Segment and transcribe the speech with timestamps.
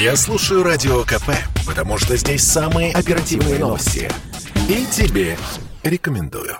[0.00, 1.28] Я слушаю Радио КП,
[1.66, 4.10] потому что здесь самые оперативные новости.
[4.66, 5.36] И тебе
[5.82, 6.56] рекомендую.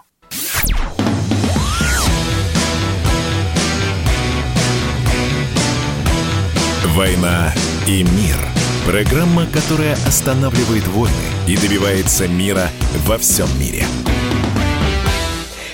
[6.89, 7.55] «Война
[7.87, 8.37] и мир»–
[8.86, 11.14] программа, которая останавливает войны
[11.48, 12.68] и добивается мира
[13.07, 13.86] во всем мире.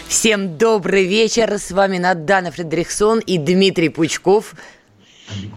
[0.07, 1.59] Всем добрый вечер.
[1.59, 4.55] С вами Надана Фредериксон и Дмитрий Пучков.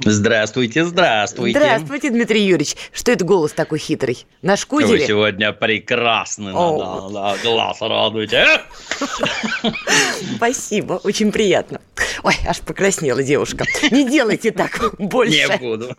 [0.06, 1.60] Здравствуйте, здравствуйте.
[1.60, 2.76] Здравствуйте, Дмитрий Юрьевич.
[2.92, 4.26] Что это голос такой хитрый?
[4.42, 5.00] Наш кузере?
[5.00, 8.46] Вы сегодня прекрасны, да, да, глаз радуете.
[10.36, 11.82] Спасибо, очень приятно.
[12.24, 13.66] Ой, аж покраснела девушка.
[13.92, 15.48] Не делайте так больше.
[15.48, 15.96] Не буду.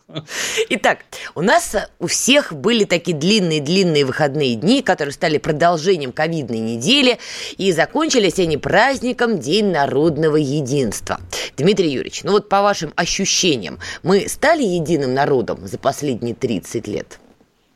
[0.70, 1.00] Итак,
[1.34, 7.18] у нас у всех были такие длинные-длинные выходные дни, которые стали продолжением ковидной недели,
[7.56, 11.20] и закончились они праздником День народного единства.
[11.56, 13.59] Дмитрий Юрьевич, ну вот по вашим ощущениям,
[14.02, 17.18] мы стали единым народом за последние 30 лет?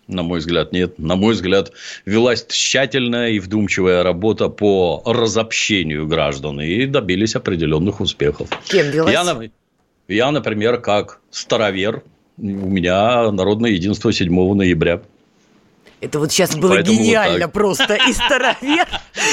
[0.07, 0.99] На мой взгляд, нет.
[0.99, 1.73] На мой взгляд,
[2.05, 8.49] велась тщательная и вдумчивая работа по разобщению граждан и добились определенных успехов.
[8.67, 9.13] Кем велась?
[9.13, 9.51] Я,
[10.09, 12.03] я, например, как старовер,
[12.37, 15.03] у меня народное единство 7 ноября.
[16.05, 17.53] Это вот сейчас было Поэтому вот гениально так.
[17.53, 17.95] просто.
[17.95, 18.87] И старовер,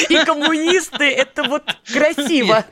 [0.10, 1.06] и коммунисты.
[1.06, 2.66] Это вот красиво.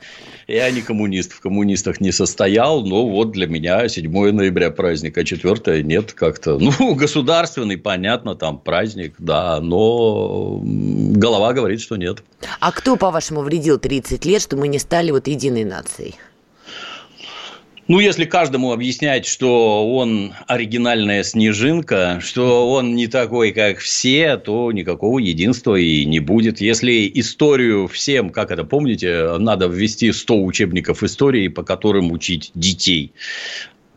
[0.48, 5.22] Я не коммунист, в коммунистах не состоял, но вот для меня 7 ноября праздник, а
[5.22, 6.58] 4 нет как-то.
[6.58, 12.24] Ну, государственный, понятно, там праздник, да, но голова говорит, что нет.
[12.58, 16.16] А кто, по-вашему, вредил 30 лет, что мы не стали вот единой нацией?
[17.90, 24.70] Ну, если каждому объяснять, что он оригинальная снежинка, что он не такой, как все, то
[24.70, 26.60] никакого единства и не будет.
[26.60, 33.10] Если историю всем, как это помните, надо ввести 100 учебников истории, по которым учить детей.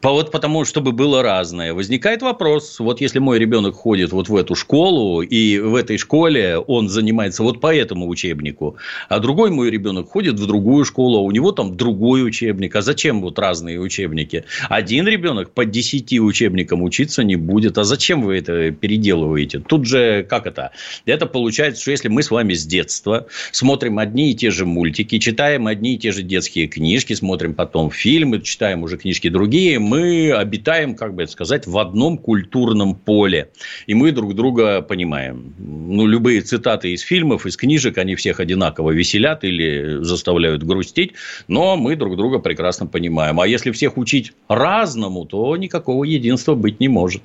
[0.04, 1.73] По- Вот потому, чтобы было разное.
[1.73, 6.58] Возникает вопрос, вот если мой ребенок ходит вот в эту школу, и в этой школе
[6.58, 8.76] он занимается вот по этому учебнику,
[9.08, 12.75] а другой мой ребенок ходит в другую школу, а у него там другой учебник.
[12.75, 14.44] А зачем вот разные учебники?
[14.68, 17.78] Один ребенок по 10 учебникам учиться не будет.
[17.78, 19.59] А зачем вы это переделываете?
[19.59, 20.72] Тут же как это?
[21.06, 25.18] Это получается, что если мы с вами с детства смотрим одни и те же мультики,
[25.20, 30.31] читаем одни и те же детские книжки, смотрим потом фильмы, читаем уже книжки другие, мы
[30.31, 33.52] обитаем, как бы это сказать, в одном культурном поле.
[33.86, 35.54] И мы друг друга понимаем.
[35.59, 41.14] Ну, любые цитаты из фильмов, из книжек, они всех одинаково веселят или заставляют грустить,
[41.48, 43.40] но мы друг друга прекрасно понимаем.
[43.40, 47.22] А если всех учить разному, то никакого единства быть не может.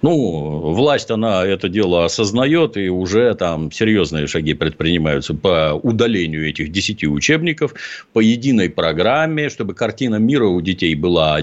[0.00, 6.72] Ну, власть, она это дело осознает, и уже там серьезные шаги предпринимаются по удалению этих
[6.72, 7.74] 10 учебников,
[8.14, 11.42] по единой программе, чтобы картина мира у детей была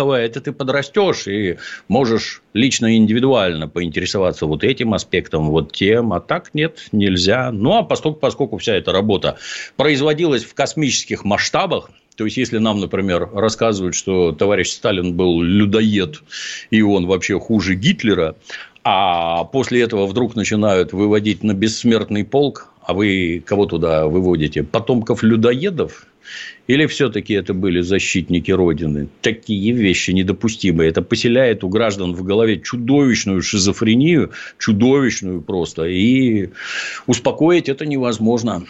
[0.00, 0.26] одинаковая.
[0.26, 6.50] Это ты подрастешь и можешь лично индивидуально поинтересоваться вот этим аспектом, вот тем, а так
[6.54, 7.50] нет, нельзя.
[7.52, 9.38] Ну, а поскольку, поскольку вся эта работа
[9.76, 16.22] производилась в космических масштабах, то есть, если нам, например, рассказывают, что товарищ Сталин был людоед,
[16.70, 18.36] и он вообще хуже Гитлера,
[18.84, 24.62] а после этого вдруг начинают выводить на бессмертный полк, а вы кого туда выводите?
[24.64, 26.06] Потомков людоедов?
[26.70, 29.08] Или все-таки это были защитники Родины?
[29.22, 30.88] Такие вещи недопустимые.
[30.88, 35.86] Это поселяет у граждан в голове чудовищную шизофрению, чудовищную просто.
[35.86, 36.50] И
[37.08, 38.64] успокоить это невозможно.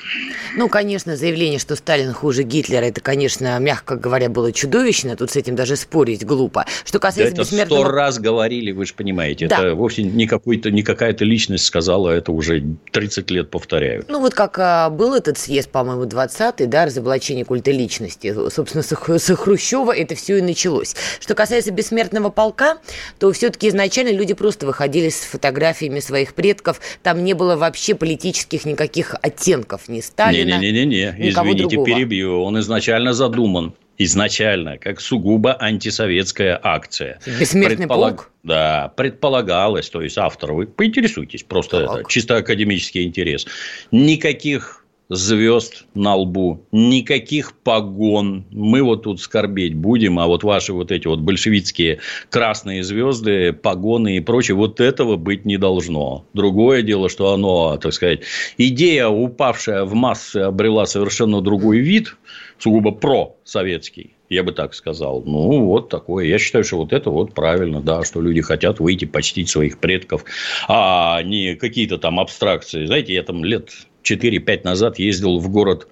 [0.56, 5.14] Ну, конечно, заявление, что Сталин хуже Гитлера, это, конечно, мягко говоря, было чудовищно.
[5.14, 6.64] Тут с этим даже спорить глупо.
[6.86, 7.92] Что Да касается это сто бессмертного...
[7.92, 9.46] раз говорили, вы же понимаете.
[9.46, 9.58] Да.
[9.58, 14.08] Это вовсе не, какой-то, не какая-то личность сказала, это уже 30 лет повторяют.
[14.08, 18.34] Ну, вот как а, был этот съезд, по-моему, 20-й, да, разоблачение культа личности.
[18.50, 20.94] Собственно, с, Хру- с Хрущева это все и началось.
[21.20, 22.78] Что касается бессмертного полка,
[23.18, 26.80] то все-таки изначально люди просто выходили с фотографиями своих предков.
[27.02, 30.58] Там не было вообще политических никаких оттенков ни Сталина.
[30.58, 31.86] Не-не-не, извините, другого.
[31.86, 32.42] перебью.
[32.42, 33.74] Он изначально задуман.
[34.02, 37.20] Изначально, как сугубо антисоветская акция.
[37.38, 38.30] Бессмертный полк?
[38.42, 41.98] Да, предполагалось, то есть автор, вы поинтересуйтесь, просто Так.
[42.00, 43.46] это чисто академический интерес.
[43.90, 48.46] Никаких звезд на лбу, никаких погон.
[48.50, 51.98] Мы вот тут скорбеть будем, а вот ваши вот эти вот большевистские
[52.30, 56.24] красные звезды, погоны и прочее, вот этого быть не должно.
[56.32, 58.20] Другое дело, что оно, так сказать,
[58.56, 62.16] идея, упавшая в массы, обрела совершенно другой вид,
[62.58, 64.14] сугубо про-советский.
[64.28, 65.24] Я бы так сказал.
[65.26, 66.26] Ну, вот такое.
[66.26, 70.24] Я считаю, что вот это вот правильно, да, что люди хотят выйти почтить своих предков,
[70.68, 72.86] а не какие-то там абстракции.
[72.86, 75.88] Знаете, я там лет 4-5 назад ездил в город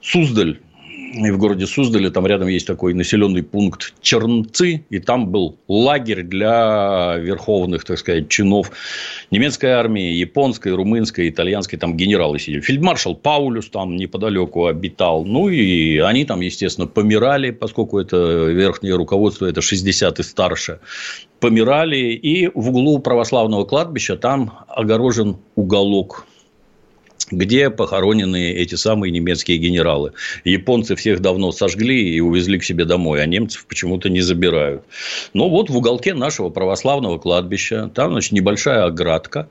[0.00, 0.58] Суздаль
[1.12, 7.16] в городе Суздале, там рядом есть такой населенный пункт Чернцы, и там был лагерь для
[7.18, 8.70] верховных, так сказать, чинов
[9.30, 12.60] немецкой армии, японской, румынской, итальянской, там генералы сидели.
[12.60, 15.24] Фельдмаршал Паулюс там неподалеку обитал.
[15.24, 20.80] Ну, и они там, естественно, помирали, поскольку это верхнее руководство, это 60 и старше
[21.40, 26.26] помирали, и в углу православного кладбища там огорожен уголок
[27.30, 30.12] где похоронены эти самые немецкие генералы.
[30.44, 34.82] Японцы всех давно сожгли и увезли к себе домой, а немцев почему-то не забирают.
[35.34, 39.48] Но вот в уголке нашего православного кладбища, там, значит, небольшая оградка,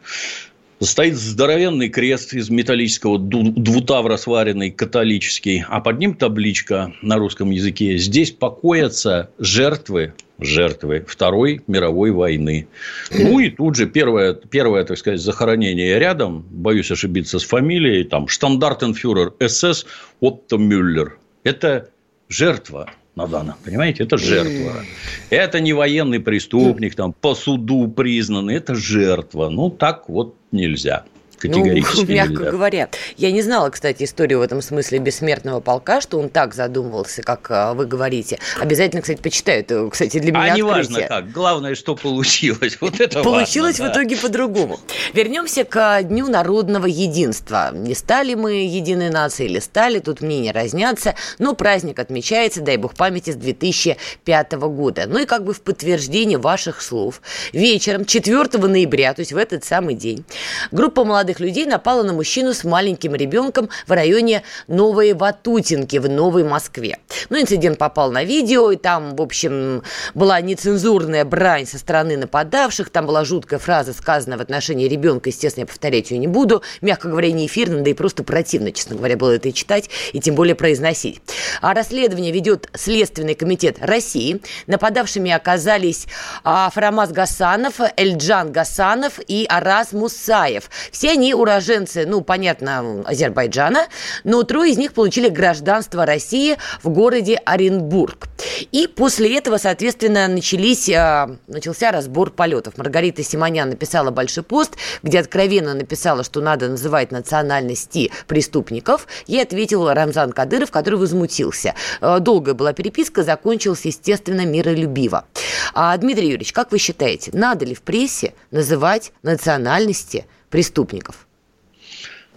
[0.82, 7.98] Стоит здоровенный крест из металлического двутавра сваренный, католический, а под ним табличка на русском языке.
[7.98, 12.68] Здесь покоятся жертвы жертвы Второй мировой войны.
[13.12, 18.28] Ну и тут же первое, первое, так сказать, захоронение рядом, боюсь ошибиться с фамилией, там
[18.28, 19.86] штандартенфюрер СС
[20.20, 21.18] Отто Мюллер.
[21.44, 21.90] Это
[22.28, 24.84] жертва Надана, понимаете, это жертва.
[25.30, 29.50] Это не военный преступник, там, по суду признанный, это жертва.
[29.50, 31.06] Ну, так вот нельзя
[31.40, 32.52] категорически ну, мягко нельзя.
[32.52, 32.90] говоря.
[33.18, 37.50] Я не знала, кстати, историю в этом смысле бессмертного полка, что он так задумывался, как
[37.50, 38.40] а, вы говорите.
[38.60, 39.62] Обязательно, кстати, почитаю.
[39.62, 41.32] Это, кстати, для меня А не важно как.
[41.32, 42.78] Главное, что получилось.
[42.90, 44.80] Вот это Получилось важно, в итоге по-другому.
[45.14, 47.72] Вернемся к Дню народного единства.
[47.74, 52.96] Не стали мы единой нацией или стали, тут мнения разнятся, но праздник отмечается, дай бог
[52.96, 55.06] памяти, с 2005 года.
[55.08, 57.22] Ну и как бы в подтверждение ваших слов,
[57.54, 60.24] вечером 4 ноября, то есть в этот самый день,
[60.72, 66.10] группа молодых молодых людей напала на мужчину с маленьким ребенком в районе Новой Ватутинки в
[66.10, 66.98] Новой Москве.
[67.30, 69.84] Ну, инцидент попал на видео, и там, в общем,
[70.16, 75.64] была нецензурная брань со стороны нападавших, там была жуткая фраза, сказанная в отношении ребенка, естественно,
[75.64, 79.16] я повторять ее не буду, мягко говоря, не эфирно, да и просто противно, честно говоря,
[79.16, 81.22] было это и читать, и тем более произносить.
[81.62, 84.42] А расследование ведет Следственный комитет России.
[84.66, 86.08] Нападавшими оказались
[86.44, 90.70] а, Фарамаз Гасанов, Эльджан Гасанов и Арас Мусаев.
[90.92, 93.88] Все они уроженцы, ну, понятно, Азербайджана,
[94.24, 98.28] но трое из них получили гражданство России в городе Оренбург.
[98.72, 102.78] И после этого, соответственно, начались, а, начался разбор полетов.
[102.78, 109.08] Маргарита Симонян написала большой пост, где откровенно написала, что надо называть национальности преступников.
[109.28, 111.76] Ей ответил Рамзан Кадыров, который возмутился.
[112.02, 115.26] А, долгая была переписка, закончилась, естественно, миролюбиво.
[115.74, 121.28] А, Дмитрий Юрьевич, как вы считаете, надо ли в прессе называть национальности преступников?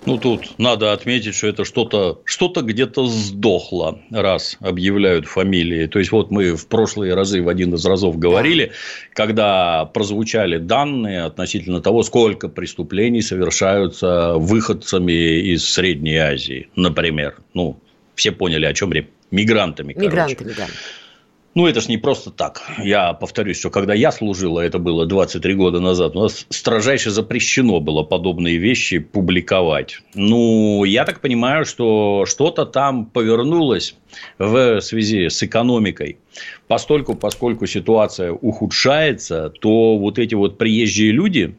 [0.05, 5.87] Ну, тут надо отметить, что это что-то что где-то сдохло, раз объявляют фамилии.
[5.87, 8.73] То есть, вот мы в прошлые разы, в один из разов говорили,
[9.15, 17.37] когда прозвучали данные относительно того, сколько преступлений совершаются выходцами из Средней Азии, например.
[17.55, 17.79] Ну,
[18.17, 19.07] все поняли, о чем речь.
[19.31, 20.55] Мигрантами, Мигрантами, короче.
[20.57, 20.67] да.
[21.55, 22.63] Ну, это ж не просто так.
[22.79, 27.11] Я повторюсь, что когда я служил, а это было 23 года назад, у нас строжайше
[27.11, 30.01] запрещено было подобные вещи публиковать.
[30.15, 33.97] Ну, я так понимаю, что что-то там повернулось
[34.39, 36.17] в связи с экономикой.
[36.69, 41.57] Постольку, поскольку ситуация ухудшается, то вот эти вот приезжие люди,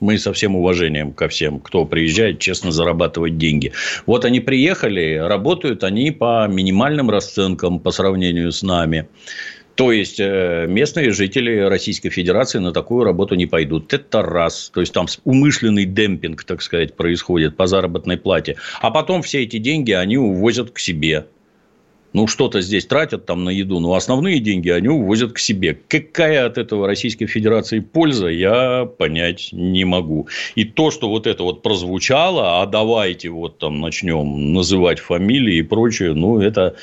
[0.00, 3.72] мы со всем уважением ко всем, кто приезжает честно зарабатывать деньги.
[4.06, 9.08] Вот они приехали, работают они по минимальным расценкам по сравнению с нами.
[9.78, 13.92] То есть, э, местные жители Российской Федерации на такую работу не пойдут.
[13.94, 14.72] Это раз.
[14.74, 18.56] То есть, там умышленный демпинг, так сказать, происходит по заработной плате.
[18.80, 21.26] А потом все эти деньги они увозят к себе
[22.12, 25.78] ну, что-то здесь тратят там на еду, но основные деньги они увозят к себе.
[25.88, 30.28] Какая от этого Российской Федерации польза, я понять не могу.
[30.54, 35.62] И то, что вот это вот прозвучало, а давайте вот там начнем называть фамилии и
[35.62, 36.76] прочее, ну, это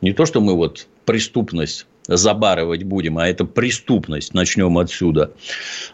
[0.00, 5.32] не то, что мы вот преступность забарывать будем, а это преступность, начнем отсюда,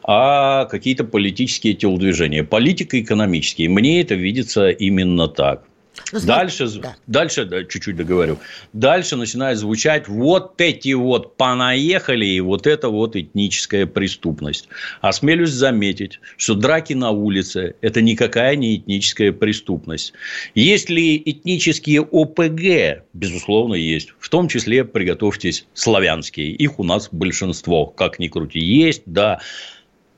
[0.04, 3.68] а какие-то политические телодвижения, политико-экономические.
[3.68, 5.64] Мне это видится именно так.
[6.12, 6.96] Ну, дальше, да.
[7.06, 8.38] дальше, да, чуть-чуть договорю.
[8.72, 14.68] Дальше начинает звучать вот эти вот понаехали и вот это вот этническая преступность.
[15.00, 20.12] Осмелюсь заметить, что драки на улице– это никакая не этническая преступность.
[20.54, 23.04] Есть ли этнические ОПГ?
[23.12, 24.10] Безусловно, есть.
[24.18, 26.50] В том числе, приготовьтесь, славянские.
[26.50, 28.60] Их у нас большинство, как ни крути.
[28.60, 29.40] Есть, да.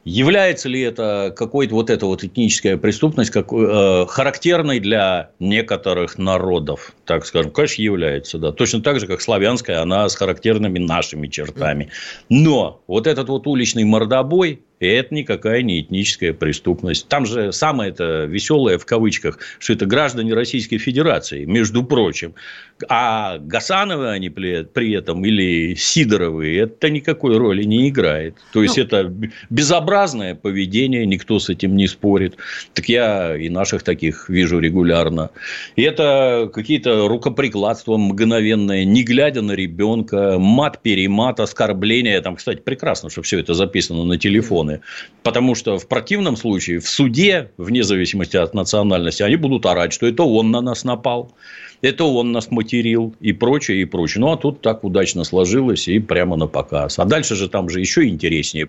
[0.08, 6.92] Является ли это какой-то вот эта вот этническая преступность как, э, характерной для некоторых народов,
[7.04, 7.50] так скажем?
[7.50, 8.52] Конечно, является, да.
[8.52, 11.90] Точно так же, как славянская, она с характерными нашими чертами.
[12.28, 17.08] Но вот этот вот уличный мордобой, И это никакая не этническая преступность.
[17.08, 22.34] Там же самое это веселое в кавычках, что это граждане Российской Федерации, между прочим.
[22.90, 28.36] А Гасановы они при этом или Сидоровы, это никакой роли не играет.
[28.52, 29.10] То есть, ну, это
[29.48, 32.36] безобразное поведение, никто с этим не спорит.
[32.74, 35.30] Так я и наших таких вижу регулярно.
[35.76, 42.20] И это какие-то рукоприкладства мгновенные, не глядя на ребенка, мат-перемат, оскорбления.
[42.20, 44.18] Там, кстати, прекрасно, что все это записано на
[44.66, 44.80] телефоны.
[45.22, 50.06] Потому что в противном случае в суде, вне зависимости от национальности, они будут орать, что
[50.06, 51.32] это он на нас напал
[51.82, 54.20] это он нас материл и прочее, и прочее.
[54.20, 56.98] Ну, а тут так удачно сложилось и прямо на показ.
[56.98, 58.68] А дальше же там же еще интереснее.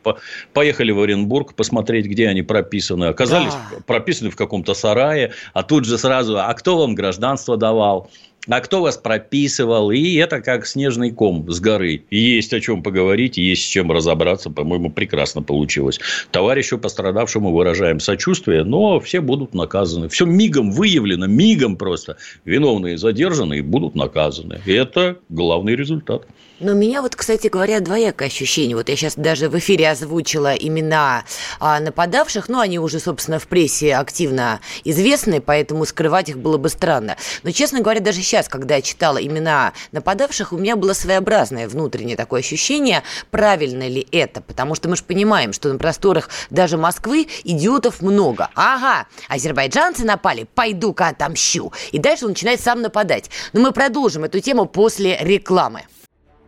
[0.54, 3.06] Поехали в Оренбург посмотреть, где они прописаны.
[3.06, 3.78] Оказались да.
[3.86, 8.10] прописаны в каком-то сарае, а тут же сразу, а кто вам гражданство давал?
[8.48, 12.04] А кто вас прописывал, и это как снежный ком с горы.
[12.10, 16.00] Есть о чем поговорить, есть с чем разобраться, по-моему, прекрасно получилось.
[16.32, 20.10] Товарищу пострадавшему выражаем сочувствие, но все будут наказаны.
[20.10, 22.18] Все мигом выявлено, мигом просто.
[22.46, 24.62] Виновные задержаны и будут наказаны.
[24.66, 26.26] Это главный результат.
[26.60, 28.76] Но меня вот, кстати говоря, двоякое ощущение.
[28.76, 31.24] Вот я сейчас даже в эфире озвучила имена
[31.60, 36.70] а, нападавших, но они уже, собственно, в прессе активно известны, поэтому скрывать их было бы
[36.70, 37.16] странно.
[37.44, 42.18] Но, честно говоря, даже сейчас, когда я читала имена нападавших, у меня было своеобразное внутреннее
[42.18, 47.28] такое ощущение, правильно ли это, потому что мы же понимаем, что на просторах даже Москвы
[47.44, 48.50] идиотов много.
[48.56, 51.72] Ага, азербайджанцы напали, пойду-ка отомщу.
[51.92, 53.30] И дальше он начинает сам нападать.
[53.54, 55.84] Но мы продолжим эту тему после рекламы.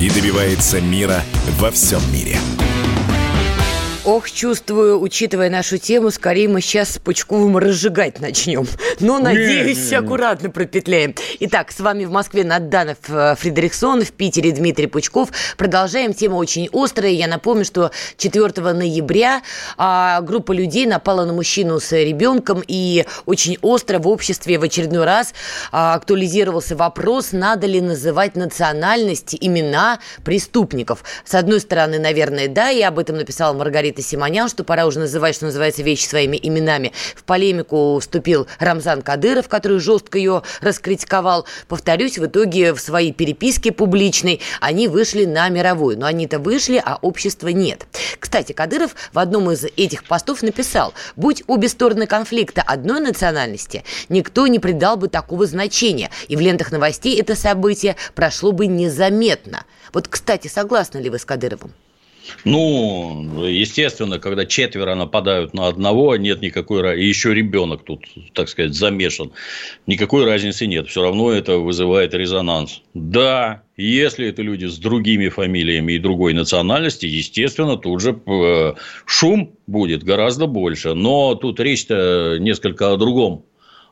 [0.00, 1.22] и добивается мира
[1.58, 2.38] во всем мире.
[4.06, 8.64] Ох, чувствую, учитывая нашу тему, скорее мы сейчас с Пучковым разжигать начнем.
[9.00, 11.12] Но, надеюсь, не, не, аккуратно пропетляем.
[11.40, 15.30] Итак, с вами в Москве Надданов э, Фредериксон, в Питере Дмитрий Пучков.
[15.56, 16.14] Продолжаем.
[16.14, 17.10] Тема очень острая.
[17.10, 19.42] Я напомню, что 4 ноября
[19.76, 25.04] а, группа людей напала на мужчину с ребенком, и очень остро в обществе в очередной
[25.04, 25.34] раз
[25.72, 31.02] а, актуализировался вопрос, надо ли называть национальности, имена преступников.
[31.24, 34.98] С одной стороны, наверное, да, и об этом написала Маргарита Маргарита Симонян, что пора уже
[34.98, 36.92] называть, что называется, вещи своими именами.
[37.14, 41.46] В полемику вступил Рамзан Кадыров, который жестко ее раскритиковал.
[41.68, 45.98] Повторюсь, в итоге в своей переписке публичной они вышли на мировую.
[45.98, 47.86] Но они-то вышли, а общества нет.
[48.18, 54.46] Кстати, Кадыров в одном из этих постов написал, будь обе стороны конфликта одной национальности, никто
[54.46, 59.64] не придал бы такого значения, и в лентах новостей это событие прошло бы незаметно.
[59.92, 61.72] Вот, кстати, согласны ли вы с Кадыровым?
[62.44, 68.74] Ну, естественно, когда четверо нападают на одного, нет никакой и еще ребенок тут, так сказать,
[68.74, 69.32] замешан,
[69.86, 70.88] никакой разницы нет.
[70.88, 72.82] Все равно это вызывает резонанс.
[72.94, 79.56] Да, если это люди с другими фамилиями и другой национальности, естественно, тут же э, шум
[79.66, 80.94] будет гораздо больше.
[80.94, 83.44] Но тут речь-то несколько о другом.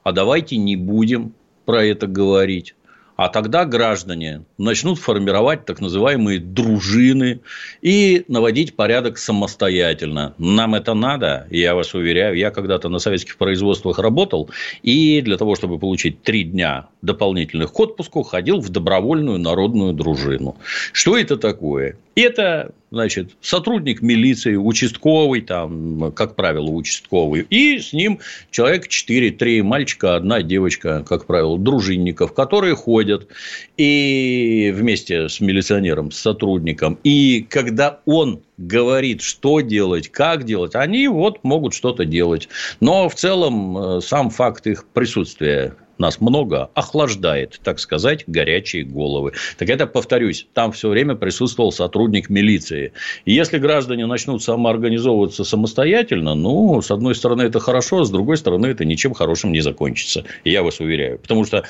[0.02, 2.74] А давайте не будем про это говорить.
[3.16, 7.40] А тогда граждане начнут формировать так называемые дружины
[7.80, 10.34] и наводить порядок самостоятельно.
[10.38, 12.36] Нам это надо, я вас уверяю.
[12.36, 14.50] Я когда-то на советских производствах работал,
[14.82, 20.56] и для того, чтобы получить три дня дополнительных к отпуску, ходил в добровольную народную дружину.
[20.92, 21.96] Что это такое?
[22.14, 29.62] Это, значит, сотрудник милиции, участковый, там, как правило, участковый, и с ним человек 4, 3
[29.62, 33.28] мальчика, одна девочка, как правило, дружинников, которые ходят
[33.76, 36.98] и вместе с милиционером, с сотрудником.
[37.02, 42.48] И когда он говорит, что делать, как делать, они вот могут что-то делать.
[42.78, 49.32] Но в целом э, сам факт их присутствия нас много, охлаждает, так сказать, горячие головы.
[49.58, 52.92] Так это, повторюсь, там все время присутствовал сотрудник милиции.
[53.24, 58.36] И если граждане начнут самоорганизовываться самостоятельно, ну, с одной стороны, это хорошо, а с другой
[58.36, 60.24] стороны, это ничем хорошим не закончится.
[60.44, 61.18] Я вас уверяю.
[61.18, 61.64] Потому что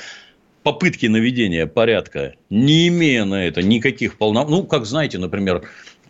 [0.64, 5.62] попытки наведения порядка, не имея на это никаких полномочий, ну, как знаете, например,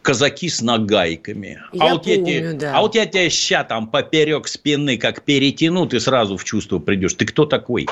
[0.04, 1.62] казаки с нагайками.
[1.72, 2.76] Я а, вот помню, я те, да.
[2.76, 7.14] а вот я тебя ща там поперек спины как перетяну, ты сразу в чувство придешь.
[7.14, 7.86] Ты кто такой?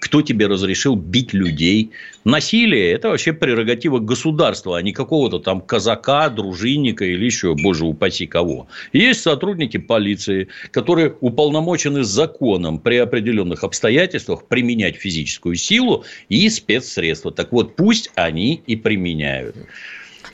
[0.00, 1.90] Кто тебе разрешил бить людей?
[2.24, 8.26] Насилие– это вообще прерогатива государства, а не какого-то там казака, дружинника или еще, боже упаси
[8.26, 8.68] кого.
[8.94, 17.30] Есть сотрудники полиции, которые уполномочены законом при определенных обстоятельствах применять физическую силу и спецсредства.
[17.30, 19.54] Так вот, пусть они и применяют.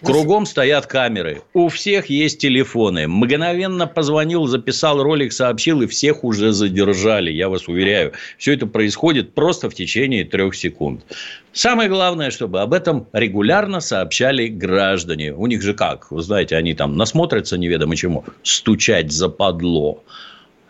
[0.05, 1.43] Кругом стоят камеры.
[1.55, 3.09] У всех есть телефоны.
[3.09, 7.31] Мгновенно позвонил, записал ролик, сообщил, и всех уже задержали.
[7.31, 8.13] Я вас уверяю.
[8.39, 11.05] Все это происходит просто в течение трех секунд.
[11.53, 15.33] Самое главное, чтобы об этом регулярно сообщали граждане.
[15.33, 16.11] У них же как?
[16.11, 18.25] Вы знаете, они там насмотрятся неведомо чему.
[18.43, 20.03] Стучать западло.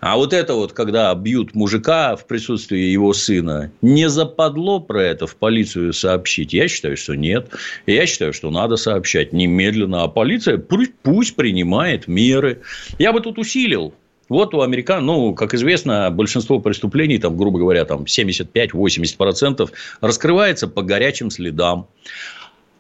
[0.04, 5.26] А вот это вот, когда бьют мужика в присутствии его сына, не западло про это
[5.26, 6.52] в полицию сообщить?
[6.52, 7.48] Я считаю, что нет.
[7.86, 10.02] Я считаю, что надо сообщать немедленно.
[10.02, 12.60] А полиция пусть принимает меры.
[12.98, 13.94] Я бы тут усилил
[14.28, 19.70] вот у американ, ну, как известно, большинство преступлений, там, грубо говоря, там 75-80%
[20.02, 21.88] раскрывается по горячим следам.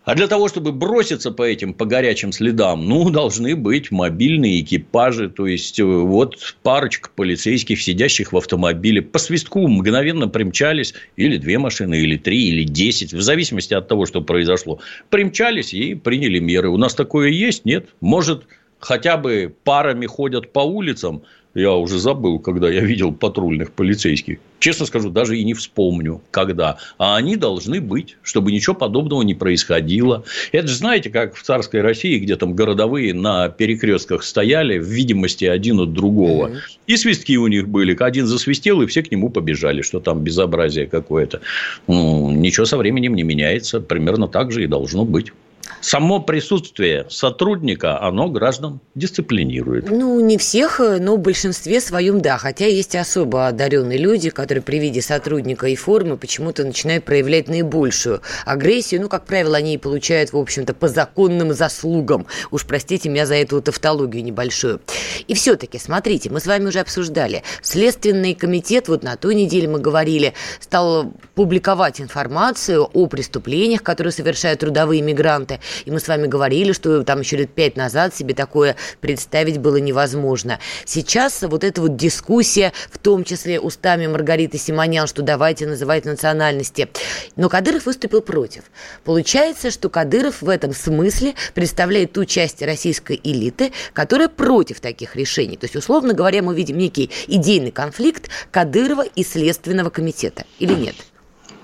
[0.04, 5.30] А для того, чтобы броситься по этим, по горячим следам, ну, должны быть мобильные экипажи.
[5.30, 10.94] То есть, э, вот парочка полицейских, сидящих в автомобиле, по свистку мгновенно примчались.
[11.16, 13.14] Или две машины, или три, или десять.
[13.14, 14.78] В зависимости от того, что произошло.
[15.08, 16.68] Примчались и приняли меры.
[16.68, 17.64] У нас такое есть?
[17.64, 17.88] Нет?
[18.00, 18.44] Может,
[18.78, 21.22] хотя бы парами ходят по улицам,
[21.54, 24.38] я уже забыл, когда я видел патрульных полицейских.
[24.58, 26.78] Честно скажу, даже и не вспомню, когда.
[26.98, 30.24] А они должны быть, чтобы ничего подобного не происходило.
[30.52, 35.44] Это же, знаете, как в царской России, где там городовые на перекрестках стояли в видимости
[35.44, 36.46] один от другого.
[36.46, 36.56] Угу.
[36.86, 37.96] И свистки у них были.
[38.00, 41.40] Один засвистел, и все к нему побежали, что там безобразие какое-то.
[41.86, 43.80] Ну, ничего со временем не меняется.
[43.80, 45.32] Примерно так же и должно быть
[45.80, 49.90] само присутствие сотрудника, оно граждан дисциплинирует.
[49.90, 52.38] Ну, не всех, но в большинстве своем да.
[52.38, 58.20] Хотя есть особо одаренные люди, которые при виде сотрудника и формы почему-то начинают проявлять наибольшую
[58.44, 59.02] агрессию.
[59.02, 62.26] Ну, как правило, они и получают, в общем-то, по законным заслугам.
[62.50, 64.80] Уж простите меня за эту тавтологию небольшую.
[65.28, 67.42] И все-таки, смотрите, мы с вами уже обсуждали.
[67.62, 74.60] Следственный комитет, вот на той неделе мы говорили, стал публиковать информацию о преступлениях, которые совершают
[74.60, 75.53] трудовые мигранты.
[75.84, 79.76] И мы с вами говорили, что там еще лет пять назад себе такое представить было
[79.76, 80.58] невозможно.
[80.84, 86.88] Сейчас вот эта вот дискуссия, в том числе устами Маргариты Симонян, что давайте называть национальности.
[87.36, 88.64] Но Кадыров выступил против.
[89.04, 95.56] Получается, что Кадыров в этом смысле представляет ту часть российской элиты, которая против таких решений.
[95.56, 100.44] То есть, условно говоря, мы видим некий идейный конфликт Кадырова и Следственного комитета.
[100.58, 100.94] Или нет?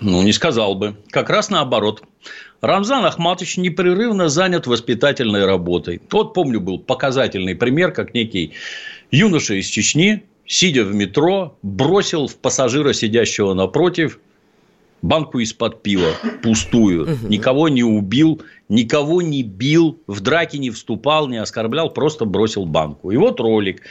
[0.01, 0.97] Ну, не сказал бы.
[1.11, 2.03] Как раз наоборот.
[2.61, 6.01] Рамзан Ахматович непрерывно занят воспитательной работой.
[6.11, 8.53] Вот помню, был показательный пример, как некий
[9.11, 14.21] юноша из Чечни, сидя в метро, бросил в пассажира, сидящего напротив,
[15.03, 16.11] банку из-под пива
[16.43, 22.67] пустую, никого не убил, никого не бил, в драке не вступал, не оскорблял, просто бросил
[22.67, 23.11] банку.
[23.11, 23.83] И вот ролик.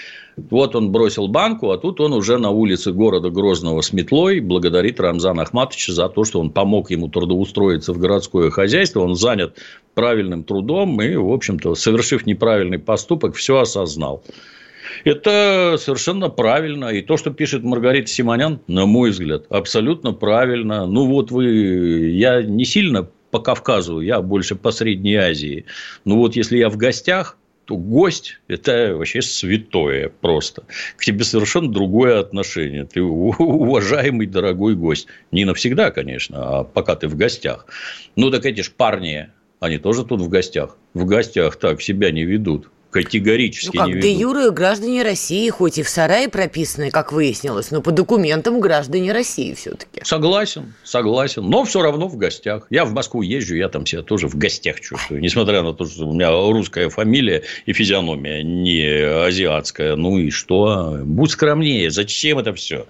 [0.50, 5.00] Вот он бросил банку, а тут он уже на улице города Грозного с метлой благодарит
[5.00, 9.02] Рамзана Ахматовича за то, что он помог ему трудоустроиться в городское хозяйство.
[9.02, 9.58] Он занят
[9.96, 14.24] правильным трудом и, в общем-то, совершив неправильный поступок, все осознал.
[15.04, 16.86] Это совершенно правильно.
[16.88, 20.86] И то, что пишет Маргарита Симонян, на мой взгляд, абсолютно правильно.
[20.86, 22.10] Ну, вот вы...
[22.12, 25.66] Я не сильно по Кавказу, я больше по Средней Азии.
[26.06, 30.64] Ну, вот если я в гостях, то гость– это вообще святое просто.
[30.98, 32.86] К тебе совершенно другое отношение.
[32.86, 35.08] Ты уважаемый, дорогой гость.
[35.32, 37.68] Не навсегда, конечно, а пока ты в гостях.
[38.16, 40.78] Ну, так эти ж парни, они тоже тут в гостях.
[40.96, 44.04] В гостях так себя не ведут категорически ну, как, не ведут.
[44.04, 49.12] де юры граждане России, хоть и в сарае прописаны, как выяснилось, но по документам граждане
[49.12, 50.02] России все-таки.
[50.04, 52.68] Согласен, согласен, но все равно в гостях.
[52.70, 56.08] Я в Москву езжу, я там себя тоже в гостях чувствую, несмотря на то, что
[56.08, 58.84] у меня русская фамилия и физиономия не
[59.28, 59.96] азиатская.
[59.96, 61.00] Ну и что?
[61.04, 62.88] Будь скромнее, зачем это все?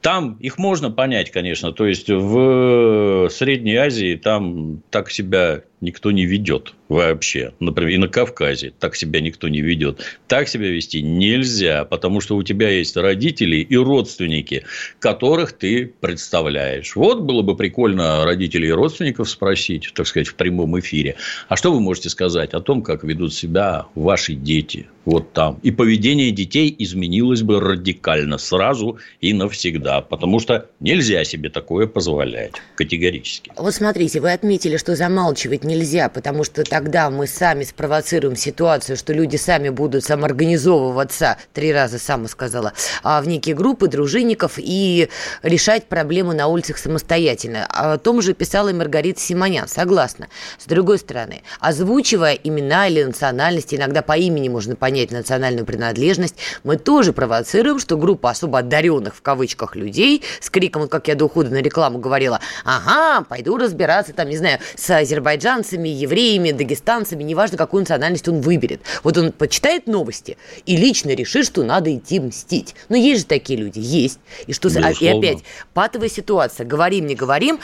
[0.00, 6.24] Там их можно понять, конечно, то есть в Средней Азии там так себя никто не
[6.24, 7.52] ведет вообще.
[7.60, 10.00] Например, и на Кавказе так себя никто не ведет.
[10.28, 14.64] Так себя вести нельзя, потому что у тебя есть родители и родственники,
[14.98, 16.96] которых ты представляешь.
[16.96, 21.16] Вот было бы прикольно родителей и родственников спросить, так сказать, в прямом эфире.
[21.48, 24.86] А что вы можете сказать о том, как ведут себя ваши дети?
[25.06, 25.58] Вот там.
[25.62, 32.52] И поведение детей изменилось бы радикально сразу и навсегда, потому что нельзя себе такое позволять
[32.74, 33.52] категорически.
[33.56, 39.12] Вот смотрите, вы отметили, что замалчивать нельзя, потому что тогда мы сами спровоцируем ситуацию, что
[39.12, 42.72] люди сами будут самоорганизовываться, три раза сама сказала,
[43.04, 45.08] а в некие группы дружинников и
[45.42, 47.66] решать проблемы на улицах самостоятельно.
[47.66, 50.26] О том же писала Маргарита Симонян, согласна.
[50.58, 56.36] С другой стороны, озвучивая имена или национальности, иногда по имени можно понять, понять национальную принадлежность,
[56.64, 61.26] мы тоже провоцируем, что группа особо одаренных в кавычках людей с криком, как я до
[61.26, 67.58] ухода на рекламу говорила, ага, пойду разбираться там, не знаю, с азербайджанцами, евреями, дагестанцами, неважно,
[67.58, 68.80] какую национальность он выберет.
[69.02, 72.74] Вот он почитает новости и лично решит, что надо идти мстить.
[72.88, 74.18] Но есть же такие люди, есть.
[74.46, 75.04] И что Безусловно.
[75.04, 76.64] и опять патовая ситуация.
[76.64, 77.60] Говорим, не говорим,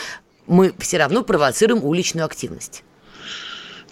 [0.46, 2.84] мы все равно провоцируем уличную активность.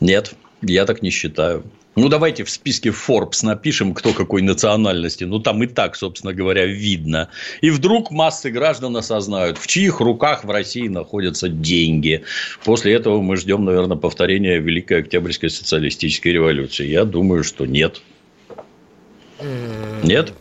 [0.00, 1.64] Нет, я так не считаю.
[1.96, 5.24] Ну, давайте в списке Forbes напишем, кто какой национальности.
[5.24, 7.31] Ну, там и так, собственно говоря, видно.
[7.62, 12.22] И вдруг массы граждан осознают, в чьих руках в России находятся деньги.
[12.64, 16.87] После этого мы ждем, наверное, повторения Великой Октябрьской социалистической революции.
[16.87, 18.00] Я думаю, что нет.
[20.05, 20.33] Нет?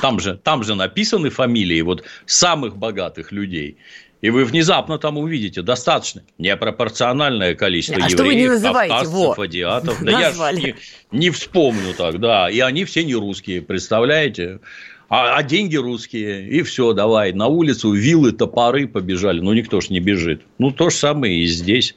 [0.00, 3.76] Там же, там же написаны фамилии вот самых богатых людей.
[4.20, 10.02] И вы внезапно там увидите достаточно непропорциональное количество а евреев, кавказцев, адиатов.
[10.02, 10.74] Да я же не,
[11.10, 12.50] не вспомню так, да.
[12.50, 14.60] И они все не русские, представляете?
[15.08, 19.40] А, а деньги русские, и все, давай, на улицу вилы, топоры побежали.
[19.40, 20.42] Ну, никто ж не бежит.
[20.58, 21.96] Ну, то же самое и здесь.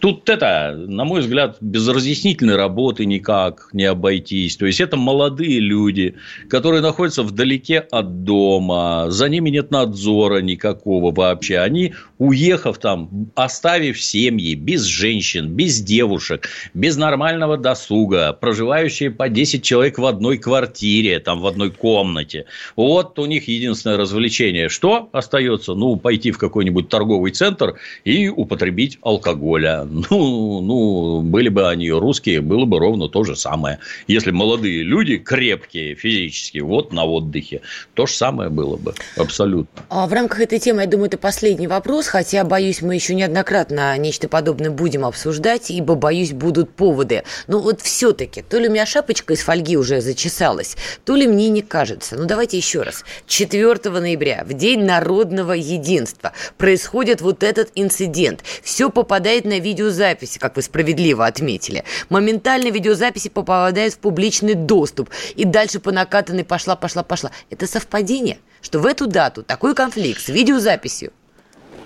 [0.00, 4.56] Тут это, на мой взгляд, без разъяснительной работы никак не обойтись.
[4.56, 6.14] То есть, это молодые люди,
[6.48, 11.58] которые находятся вдалеке от дома, за ними нет надзора никакого вообще.
[11.58, 19.62] Они, уехав там, оставив семьи, без женщин, без девушек, без нормального досуга, проживающие по 10
[19.62, 22.46] человек в одной квартире, там, в одной комнате.
[22.76, 24.68] Вот у них единственное развлечение.
[24.68, 25.74] Что остается?
[25.74, 32.40] Ну, пойти в какой-нибудь торговый центр и употребить алкоголя ну, ну, были бы они русские,
[32.40, 33.78] было бы ровно то же самое.
[34.06, 37.60] Если молодые люди, крепкие физически, вот на отдыхе,
[37.94, 39.82] то же самое было бы, абсолютно.
[39.88, 43.96] А в рамках этой темы, я думаю, это последний вопрос, хотя, боюсь, мы еще неоднократно
[43.98, 47.24] нечто подобное будем обсуждать, ибо, боюсь, будут поводы.
[47.46, 51.48] Но вот все-таки, то ли у меня шапочка из фольги уже зачесалась, то ли мне
[51.48, 52.16] не кажется.
[52.16, 53.04] Ну, давайте еще раз.
[53.26, 58.42] 4 ноября, в День народного единства, происходит вот этот инцидент.
[58.62, 61.84] Все попадает на видео видеозаписи, как вы справедливо отметили.
[62.08, 65.10] Моментально видеозаписи попадают в публичный доступ.
[65.36, 67.30] И дальше по накатанной пошла, пошла, пошла.
[67.50, 71.12] Это совпадение, что в эту дату такой конфликт с видеозаписью?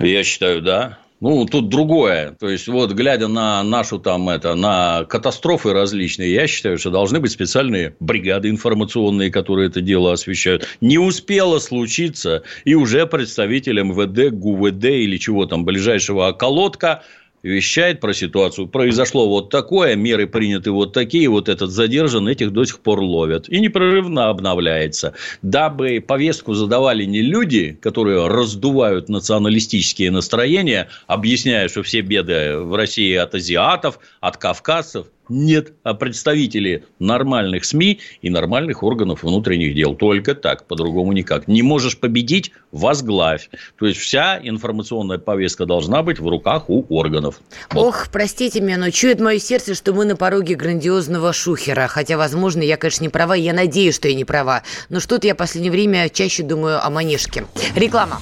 [0.03, 0.99] Я считаю, да.
[1.21, 2.37] Ну, тут другое.
[2.41, 7.21] То есть, вот, глядя на нашу там, это, на катастрофы различные, я считаю, что должны
[7.21, 10.67] быть специальные бригады информационные, которые это дело освещают.
[10.81, 17.05] Не успело случиться, и уже представитель МВД, ГУВД или чего там, ближайшего околотка
[17.43, 18.69] вещает про ситуацию.
[18.69, 23.49] Произошло вот такое, меры приняты вот такие, вот этот задержан, этих до сих пор ловят.
[23.49, 25.15] И непрерывно обновляется.
[25.43, 33.15] Дабы повестку задавали не люди, которые раздувают националистические настроения, объясняя, что все беды в России
[33.15, 39.95] от азиатов, от кавказцев– нет, а представители нормальных СМИ и нормальных органов внутренних дел.
[39.95, 41.49] Только так, по-другому никак.
[41.49, 43.49] Не можешь победить– возглавь.
[43.79, 47.41] То есть, вся информационная повестка должна быть в руках у органов.
[47.71, 47.89] Вот.
[47.89, 51.87] Ох, простите меня, но чует мое сердце, что мы на пороге грандиозного шухера.
[51.87, 54.63] Хотя, возможно, я, конечно, не права, я надеюсь, что я не права.
[54.89, 57.47] Но что-то я в последнее время чаще думаю о манежке.
[57.75, 58.21] Реклама.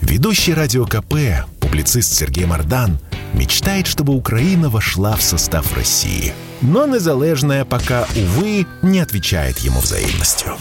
[0.00, 1.14] Ведущий радио КП,
[1.60, 2.98] публицист Сергей Мардан–
[3.36, 6.32] мечтает, чтобы Украина вошла в состав России.
[6.62, 10.56] Но незалежная пока, увы, не отвечает ему взаимностью.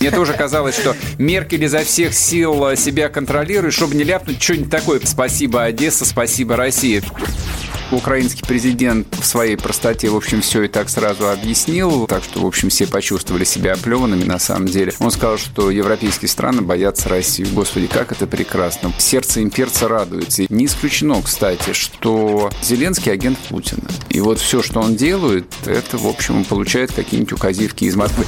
[0.00, 5.00] Мне тоже казалось, что Меркель изо всех сил себя контролирует, чтобы не ляпнуть что-нибудь такое.
[5.04, 7.02] Спасибо, Одесса, спасибо, Россия
[7.96, 12.46] украинский президент в своей простоте, в общем, все и так сразу объяснил, так что, в
[12.46, 14.92] общем, все почувствовали себя оплеванными на самом деле.
[14.98, 17.46] Он сказал, что европейские страны боятся России.
[17.52, 18.92] Господи, как это прекрасно.
[18.98, 20.44] Сердце имперца радуется.
[20.48, 23.82] Не исключено, кстати, что Зеленский агент Путина.
[24.08, 28.24] И вот все, что он делает, это, в общем, он получает какие-нибудь указивки из Москвы.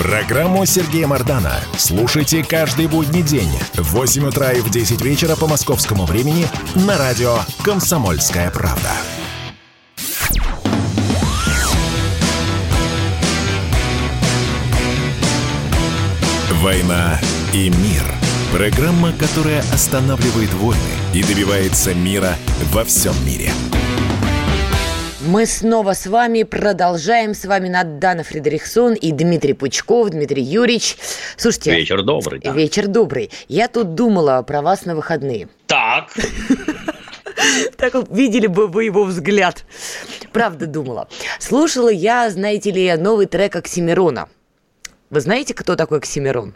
[0.00, 5.46] Программу Сергея Мардана слушайте каждый будний день в 8 утра и в 10 вечера по
[5.46, 8.88] московскому времени на радио «Комсомольская правда».
[16.62, 17.20] «Война
[17.52, 18.02] и мир»–
[18.54, 20.80] программа, которая останавливает войны
[21.12, 22.36] и добивается мира
[22.72, 23.52] во всем мире–
[25.30, 27.34] Мы снова с вами продолжаем.
[27.34, 30.96] С вами Надана Фредериксон и Дмитрий Пучков, Дмитрий Юрьевич.
[31.36, 31.70] Слушайте.
[31.70, 32.40] Вечер добрый.
[32.40, 32.50] Да.
[32.50, 33.30] Вечер добрый.
[33.46, 35.48] Я тут думала про вас на выходные.
[35.66, 36.08] Так.
[37.76, 39.64] Так видели бы вы его взгляд.
[40.32, 41.08] Правда думала.
[41.38, 44.28] Слушала я, знаете ли, новый трек Оксимирона.
[45.10, 46.54] Вы знаете, кто такой Оксимирон?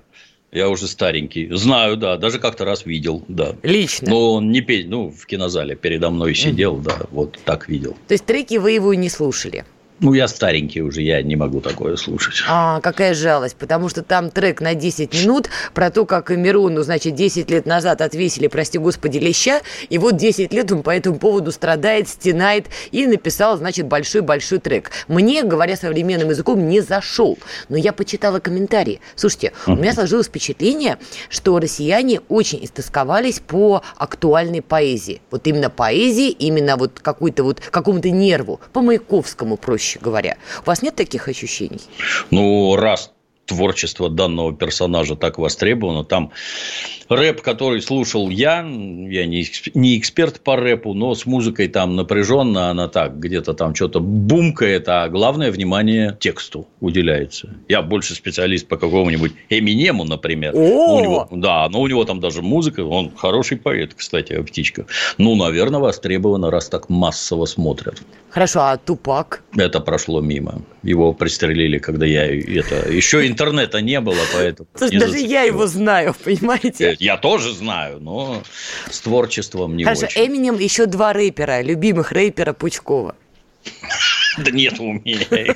[0.54, 1.48] Я уже старенький.
[1.50, 2.16] Знаю, да.
[2.16, 3.56] Даже как-то раз видел, да.
[3.64, 4.08] Лично?
[4.08, 6.84] Но он не петь, ну, в кинозале передо мной сидел, mm-hmm.
[6.84, 7.96] да, вот так видел.
[8.06, 9.64] То есть треки вы его не слушали?
[10.04, 12.44] Ну, я старенький уже, я не могу такое слушать.
[12.46, 17.14] А, какая жалость, потому что там трек на 10 минут про то, как Мирону, значит,
[17.14, 21.52] 10 лет назад отвесили, прости господи, леща, и вот 10 лет он по этому поводу
[21.52, 24.90] страдает, стенает, и написал, значит, большой-большой трек.
[25.08, 27.38] Мне, говоря современным языком, не зашел,
[27.70, 29.00] но я почитала комментарии.
[29.16, 30.98] Слушайте, у меня сложилось впечатление,
[31.30, 35.22] что россияне очень истосковались по актуальной поэзии.
[35.30, 40.36] Вот именно поэзии, именно вот какой-то вот, какому-то нерву, по Маяковскому проще проще говоря.
[40.62, 41.80] У вас нет таких ощущений?
[42.30, 43.10] Ну, раз
[43.46, 46.04] творчество данного персонажа так востребовано.
[46.04, 46.32] Там
[47.08, 52.70] рэп, который слушал я, я не, не эксперт по рэпу, но с музыкой там напряженно,
[52.70, 57.50] она так, где-то там что-то бумкает, а главное внимание тексту уделяется.
[57.68, 60.54] Я больше специалист по какому-нибудь Эминему, например.
[60.54, 60.98] О!
[60.98, 64.86] У него, да, но у него там даже музыка, он хороший поэт, кстати, птичка.
[65.18, 68.02] Ну, наверное, востребовано, раз так массово смотрят.
[68.30, 69.42] Хорошо, а Тупак?
[69.56, 70.62] Это прошло мимо.
[70.82, 72.90] Его пристрелили, когда я это...
[72.90, 74.68] Еще интернета не было, поэтому...
[74.74, 76.92] Слушай, даже я его знаю, понимаете?
[76.92, 78.42] Э, я тоже знаю, но
[78.90, 80.26] с творчеством не Хорошо, очень.
[80.26, 83.16] Эминем еще два рэпера, любимых рэпера Пучкова.
[84.44, 85.54] Да нет у меня.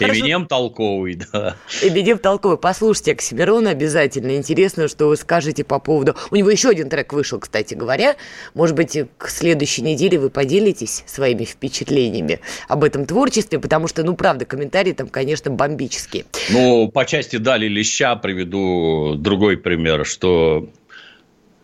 [0.00, 1.56] Эминем толковый, да.
[1.82, 2.58] Эминем толковый.
[2.58, 4.36] Послушайте Оксимирона обязательно.
[4.36, 6.16] Интересно, что вы скажете по поводу...
[6.30, 8.16] У него еще один трек вышел, кстати говоря.
[8.54, 14.14] Может быть, к следующей неделе вы поделитесь своими впечатлениями об этом творчестве, потому что, ну,
[14.14, 16.24] правда, комментарии там, конечно, бомбические.
[16.50, 20.68] Ну, по части Дали Леща приведу другой пример, что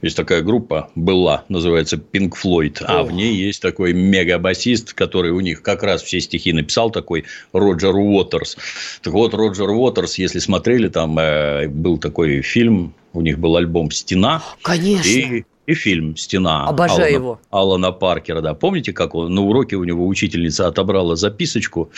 [0.03, 5.41] есть такая группа, была, называется Pink Floyd, а в ней есть такой мега-басист, который у
[5.41, 8.57] них как раз все стихи написал, такой Роджер Уотерс.
[9.03, 13.91] Так вот, Роджер Уотерс, если смотрели, там э, был такой фильм, у них был альбом
[13.91, 14.43] «Стена».
[14.63, 15.09] Конечно.
[15.09, 17.41] И и фильм «Стена» Обожаю Алана, его.
[17.51, 18.41] Алана Паркера.
[18.41, 18.55] Да.
[18.55, 21.91] Помните, как он, на уроке у него учительница отобрала записочку,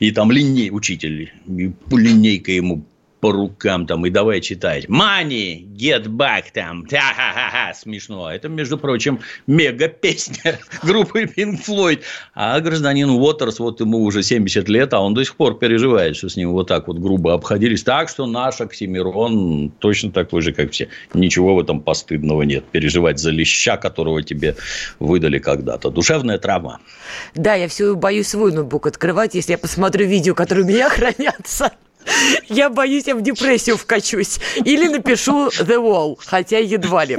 [0.00, 2.84] и там линей, учитель, линейка ему
[3.22, 4.86] по рукам там и давай читать.
[4.86, 6.84] Money, get back там.
[6.90, 8.28] Ха-ха-ха, смешно.
[8.28, 12.00] Это, между прочим, мега песня группы Pink Floyd.
[12.34, 16.28] А гражданин Уотерс, вот ему уже 70 лет, а он до сих пор переживает, что
[16.28, 17.84] с ним вот так вот грубо обходились.
[17.84, 20.88] Так что наш Оксимирон точно такой же, как все.
[21.14, 22.64] Ничего в этом постыдного нет.
[22.72, 24.56] Переживать за леща, которого тебе
[24.98, 25.90] выдали когда-то.
[25.90, 26.80] Душевная травма.
[27.36, 31.70] Да, я все боюсь свой ноутбук открывать, если я посмотрю видео, которые у меня хранятся.
[32.48, 34.40] Я боюсь, я в депрессию вкачусь.
[34.64, 37.18] Или напишу The Wall, хотя едва ли.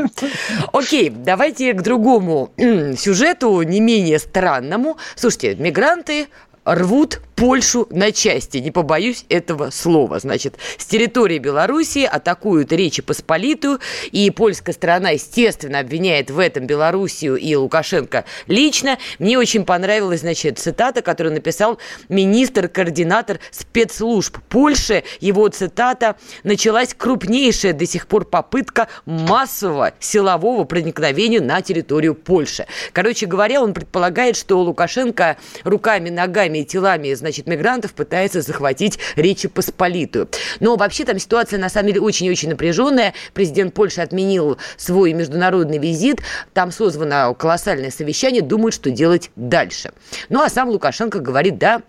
[0.72, 2.52] Окей, давайте к другому
[2.98, 4.98] сюжету, не менее странному.
[5.16, 6.28] Слушайте, мигранты
[6.66, 10.20] рвут Польшу на части, не побоюсь этого слова.
[10.20, 13.80] Значит, с территории Белоруссии атакуют Речи Посполитую,
[14.12, 19.00] и польская сторона, естественно, обвиняет в этом Белоруссию и Лукашенко лично.
[19.18, 25.04] Мне очень понравилась, значит, цитата, которую написал министр-координатор спецслужб Польши.
[25.20, 32.68] Его цитата «Началась крупнейшая до сих пор попытка массового силового проникновения на территорию Польши».
[32.92, 39.48] Короче говоря, он предполагает, что Лукашенко руками, ногами и телами значит, мигрантов пытается захватить Речи
[39.48, 40.30] Посполитую.
[40.60, 43.14] Но вообще там ситуация на самом деле очень-очень напряженная.
[43.34, 46.22] Президент Польши отменил свой международный визит.
[46.54, 48.42] Там созвано колоссальное совещание.
[48.42, 49.92] Думают, что делать дальше.
[50.30, 51.82] Ну, а сам Лукашенко говорит, да,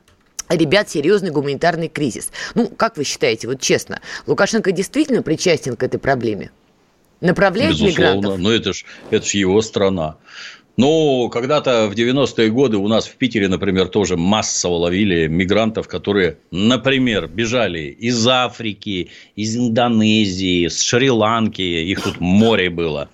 [0.50, 2.30] Ребят, серьезный гуманитарный кризис.
[2.54, 6.50] Ну, как вы считаете, вот честно, Лукашенко действительно причастен к этой проблеме?
[7.22, 8.38] Направляет Безусловно, мигрантов?
[8.38, 10.16] но это ж, это ж его страна.
[10.76, 16.38] Ну, когда-то в 90-е годы у нас в Питере, например, тоже массово ловили мигрантов, которые,
[16.50, 23.08] например, бежали из Африки, из Индонезии, с Шри-Ланки, их тут море было.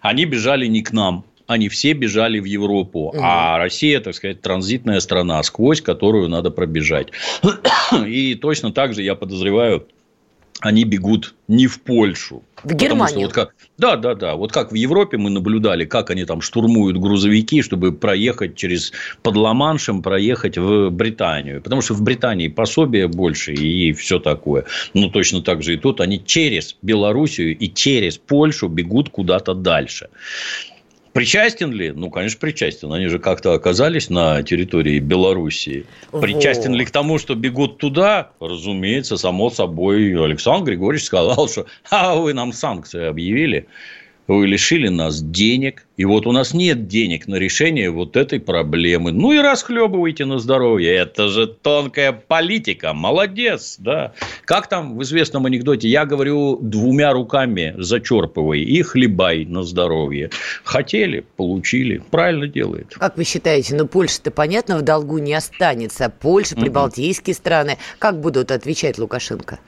[0.00, 3.18] Они бежали не к нам, они все бежали в Европу, угу.
[3.22, 7.08] а Россия, так сказать, транзитная страна, сквозь которую надо пробежать.
[8.06, 9.86] И точно так же, я подозреваю,
[10.60, 12.42] они бегут не в Польшу.
[12.62, 13.26] В Германию.
[13.26, 14.34] вот как, да, да, да.
[14.36, 19.36] Вот как в Европе мы наблюдали, как они там штурмуют грузовики, чтобы проехать через под
[19.36, 21.60] Ла-Маншем, проехать в Британию.
[21.60, 24.64] Потому что в Британии пособия больше и все такое.
[24.94, 26.00] Ну, точно так же и тут.
[26.00, 30.08] Они через Белоруссию и через Польшу бегут куда-то дальше.
[31.14, 31.92] Причастен ли?
[31.92, 32.92] Ну, конечно, причастен.
[32.92, 35.86] Они же как-то оказались на территории Белоруссии.
[36.10, 36.78] Причастен вот.
[36.78, 38.32] ли к тому, что бегут туда?
[38.40, 40.12] Разумеется, само собой.
[40.22, 43.68] Александр Григорьевич сказал, что а вы нам санкции объявили
[44.26, 49.12] вы лишили нас денег, и вот у нас нет денег на решение вот этой проблемы.
[49.12, 50.92] Ну и расхлебывайте на здоровье.
[50.92, 52.92] Это же тонкая политика.
[52.92, 54.12] Молодец, да.
[54.44, 55.88] Как там в известном анекдоте?
[55.88, 60.30] Я говорю двумя руками зачерпывай и хлебай на здоровье.
[60.64, 62.02] Хотели, получили.
[62.10, 62.94] Правильно делает.
[62.94, 66.08] Как вы считаете, ну Польша-то, понятно, в долгу не останется.
[66.08, 67.78] Польша, прибалтийские страны.
[68.00, 69.60] Как будут отвечать Лукашенко?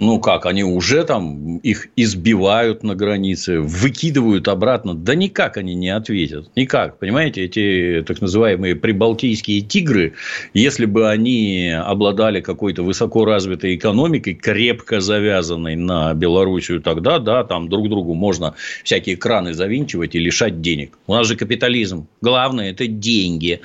[0.00, 4.94] Ну как, они уже там их избивают на границе, выкидывают обратно.
[4.94, 6.50] Да никак они не ответят.
[6.56, 6.98] Никак.
[6.98, 10.14] Понимаете, эти так называемые прибалтийские тигры,
[10.52, 17.68] если бы они обладали какой-то высоко развитой экономикой, крепко завязанной на Белоруссию, тогда, да, там
[17.68, 20.98] друг другу можно всякие краны завинчивать и лишать денег.
[21.06, 22.06] У нас же капитализм.
[22.20, 23.60] Главное– это деньги.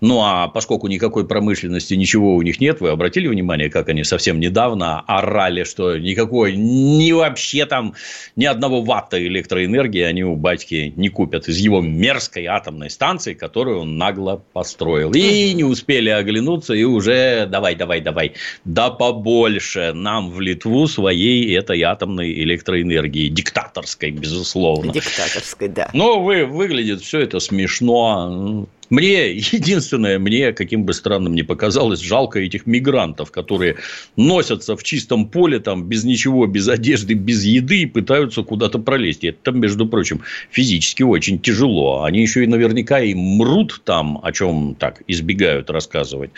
[0.00, 4.38] Ну, а поскольку никакой промышленности, ничего у них нет, вы обратили внимание, как они совсем
[4.40, 7.94] недавно орали, что никакой, ни вообще там,
[8.36, 13.80] ни одного ватта электроэнергии они у батьки не купят из его мерзкой атомной станции, которую
[13.80, 15.12] он нагло построил.
[15.12, 18.32] И не успели оглянуться, и уже давай, давай, давай,
[18.64, 24.92] да побольше нам в Литву своей этой атомной электроэнергии, диктаторской, безусловно.
[24.92, 25.88] Диктаторской, да.
[25.94, 28.66] Но вы, выглядит все это смешно.
[28.88, 33.76] Мне, единственное, мне, каким бы странным ни показалось, жалко этих мигрантов, которые
[34.16, 39.24] носятся в чистом поле, там, без ничего, без одежды, без еды и пытаются куда-то пролезть.
[39.24, 40.20] Это, между прочим,
[40.50, 42.04] физически очень тяжело.
[42.04, 46.30] Они еще и наверняка и мрут там, о чем так избегают рассказывать.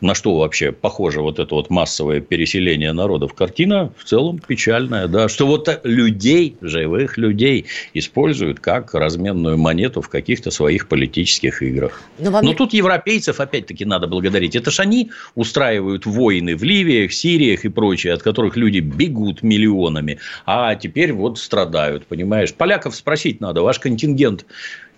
[0.00, 3.34] На что вообще похоже вот это вот массовое переселение народов.
[3.34, 10.08] Картина в целом печальная, да, что вот людей, живых людей используют как разменную монету в
[10.08, 11.91] каких-то своих политических играх.
[12.18, 12.44] Но, вам...
[12.44, 14.56] Но тут европейцев опять-таки надо благодарить.
[14.56, 20.18] Это ж они устраивают войны в Ливиях, Сириях и прочее, от которых люди бегут миллионами,
[20.46, 22.54] а теперь вот страдают, понимаешь?
[22.54, 24.44] Поляков спросить надо, ваш контингент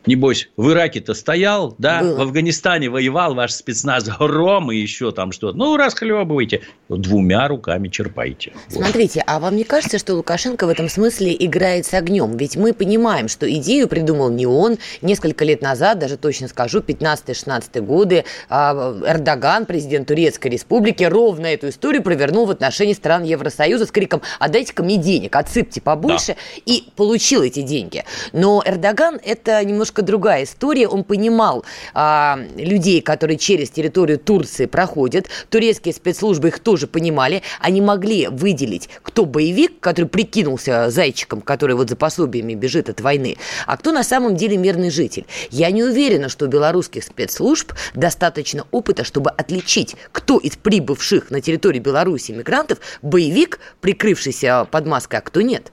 [0.06, 2.18] Небось, в Ираке-то стоял, да, Было.
[2.18, 5.56] в Афганистане воевал ваш спецназ Гром и еще там что-то.
[5.56, 8.52] Ну, расхлебывайте, двумя руками черпайте.
[8.68, 9.34] Смотрите, вот.
[9.34, 12.36] а вам не кажется, что Лукашенко в этом смысле играет с огнем?
[12.36, 14.76] Ведь мы понимаем, что идею придумал не он.
[15.00, 21.70] Несколько лет назад, даже точно скажу, 15-16 годы, а, Эрдоган, президент Турецкой республики, ровно эту
[21.70, 26.62] историю провернул в отношении стран Евросоюза с криком «отдайте-ка мне денег, отсыпьте побольше» да.
[26.66, 28.04] и получил эти деньги.
[28.32, 30.88] Но Эрдоган– это немножко немножко другая история.
[30.88, 35.28] Он понимал а, людей, которые через территорию Турции проходят.
[35.50, 37.42] Турецкие спецслужбы их тоже понимали.
[37.60, 43.36] Они могли выделить, кто боевик, который прикинулся зайчиком, который вот за пособиями бежит от войны,
[43.66, 45.26] а кто на самом деле мирный житель.
[45.50, 51.40] Я не уверена, что у белорусских спецслужб достаточно опыта, чтобы отличить, кто из прибывших на
[51.40, 55.72] территорию Беларуси мигрантов боевик, прикрывшийся под маской, а кто нет.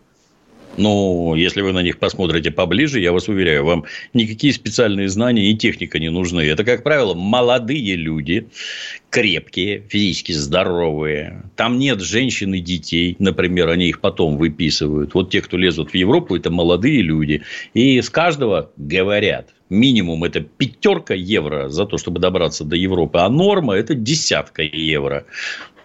[0.77, 5.57] Но если вы на них посмотрите поближе, я вас уверяю, вам никакие специальные знания и
[5.57, 6.41] техника не нужны.
[6.41, 8.47] Это, как правило, молодые люди,
[9.09, 11.43] крепкие, физически здоровые.
[11.55, 15.13] Там нет женщин и детей, например, они их потом выписывают.
[15.13, 17.43] Вот те, кто лезут в Европу, это молодые люди.
[17.73, 23.29] И с каждого говорят– минимум это пятерка евро за то, чтобы добраться до Европы, а
[23.29, 25.25] норма это десятка евро.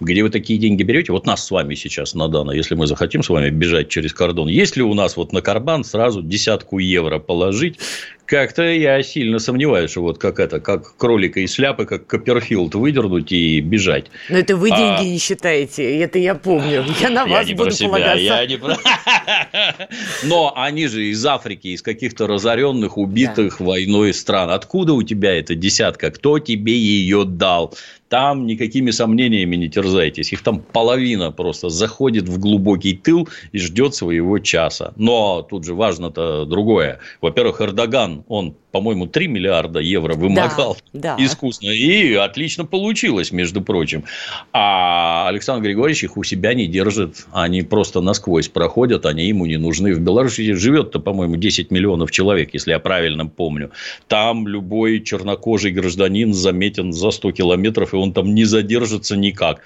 [0.01, 1.13] Где вы такие деньги берете?
[1.13, 4.49] Вот нас с вами сейчас на Дана, если мы захотим с вами бежать через кордон.
[4.49, 7.79] Есть ли у нас вот на карбан сразу десятку евро положить?
[8.27, 13.31] Как-то я сильно сомневаюсь, что вот как это, как кролика из шляпы, как Копперфилд выдернуть
[13.31, 14.07] и бежать.
[14.29, 15.05] Но это вы деньги а...
[15.05, 16.85] не считаете, это я помню.
[17.01, 18.21] Я на вас я не буду про себя, полагаться.
[18.21, 18.77] Я не про...
[20.25, 23.65] Но они же из Африки, из каких-то разоренных, убитых да.
[23.65, 24.51] войной стран.
[24.51, 26.11] Откуда у тебя эта десятка?
[26.11, 27.75] Кто тебе ее дал?
[28.09, 30.33] Там никакими сомнениями не терзайтесь.
[30.33, 34.93] Их там половина просто заходит в глубокий тыл и ждет своего часа.
[34.97, 37.01] Но тут же важно-то другое.
[37.21, 41.25] Во-первых, Эрдоган, он по-моему, 3 миллиарда евро вымогал да, да.
[41.25, 41.71] искусно.
[41.71, 44.05] И отлично получилось, между прочим.
[44.53, 47.27] А Александр Григорьевич их у себя не держит.
[47.33, 49.95] Они просто насквозь проходят, они ему не нужны.
[49.95, 53.71] В Беларуси живет-то, по-моему, 10 миллионов человек, если я правильно помню.
[54.09, 59.63] Там любой чернокожий гражданин заметен за 100 километров, и он там не задержится никак.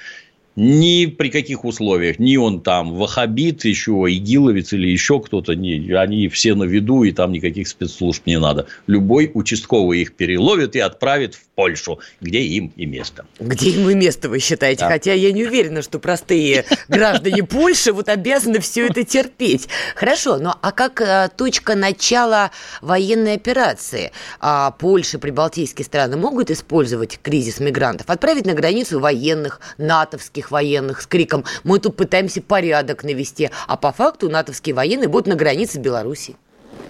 [0.56, 2.18] Ни при каких условиях.
[2.18, 5.54] Ни он там вахабит, еще игиловец или еще кто-то.
[5.54, 8.66] Не, они все на виду, и там никаких спецслужб не надо.
[8.86, 13.26] Любой участковый их переловит и отправит в Польшу, где им и место.
[13.38, 14.80] Где им и место, вы считаете?
[14.80, 14.88] Да.
[14.88, 19.68] Хотя я не уверена, что простые граждане Польши вот обязаны все это терпеть.
[19.94, 24.10] Хорошо, но а как а, точка начала военной операции?
[24.40, 28.10] А Польша, прибалтийские страны могут использовать кризис мигрантов?
[28.10, 33.92] Отправить на границу военных, натовских военных с криком «Мы тут пытаемся порядок навести», а по
[33.92, 36.36] факту натовские военные будут на границе Беларуси.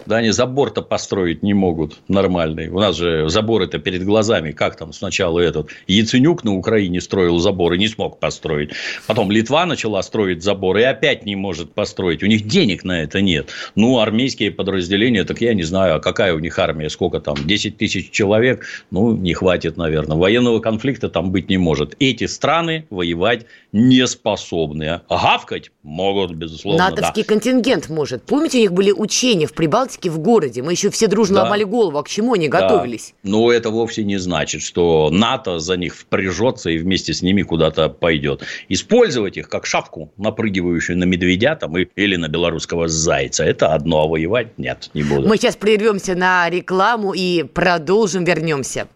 [0.06, 2.68] Да, они забор-то построить не могут нормальный.
[2.68, 4.52] У нас же заборы-то перед глазами.
[4.52, 8.70] Как там сначала этот Яценюк на Украине строил забор и не смог построить.
[9.06, 12.22] Потом Литва начала строить забор и опять не может построить.
[12.22, 13.50] У них денег на это нет.
[13.74, 17.76] Ну, армейские подразделения, так я не знаю, а какая у них армия, сколько там, 10
[17.76, 18.66] тысяч человек?
[18.90, 20.16] Ну, не хватит, наверное.
[20.16, 21.94] Военного конфликта там быть не может.
[22.00, 25.00] Эти страны воевать не способны.
[25.08, 26.90] Гавкать могут, безусловно.
[26.90, 27.28] Натовский да.
[27.28, 28.22] контингент может.
[28.24, 30.62] Помните, у них были учения в Прибалтике в городе?
[30.62, 31.42] Мы еще все дружно да.
[31.44, 32.60] ломали голову, а к чему они да.
[32.60, 33.14] готовились?
[33.22, 37.88] Но это вовсе не значит, что НАТО за них впряжется и вместе с ними куда-то
[37.88, 38.42] пойдет.
[38.68, 44.06] Использовать их как шапку, напрыгивающую на медведя там, или на белорусского зайца, это одно, а
[44.06, 45.28] воевать нет, не буду.
[45.28, 48.88] Мы сейчас прервемся на рекламу и продолжим, вернемся.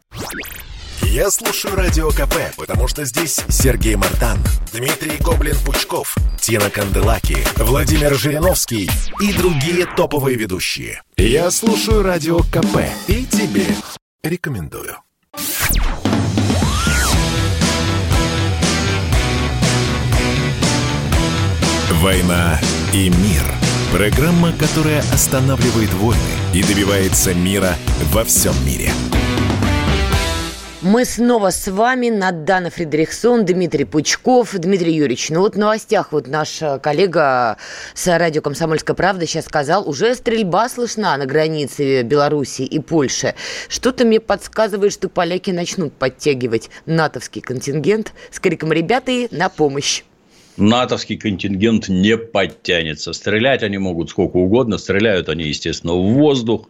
[1.14, 4.36] Я слушаю Радио КП, потому что здесь Сергей Мартан,
[4.72, 8.90] Дмитрий Гоблин-Пучков, Тина Канделаки, Владимир Жириновский
[9.20, 11.02] и другие топовые ведущие.
[11.16, 13.64] Я слушаю Радио КП и тебе
[14.24, 14.96] рекомендую.
[22.02, 22.58] «Война
[22.92, 23.44] и мир»–
[23.92, 26.20] программа, которая останавливает войны
[26.52, 27.76] и добивается мира
[28.12, 28.90] во всем мире–
[30.84, 34.54] мы снова с вами, Надана Фредериксон, Дмитрий Пучков.
[34.54, 37.56] Дмитрий Юрьевич, ну вот в новостях вот наш э, коллега
[37.94, 43.34] с радио «Комсомольская правда» сейчас сказал, уже стрельба слышна на границе Беларуси и Польши.
[43.68, 50.02] Что-то мне подсказывает, что поляки начнут подтягивать натовский контингент с криком «Ребята, на помощь!»
[50.56, 53.12] натовский контингент не подтянется.
[53.12, 54.78] Стрелять они могут сколько угодно.
[54.78, 56.68] Стреляют они, естественно, в воздух.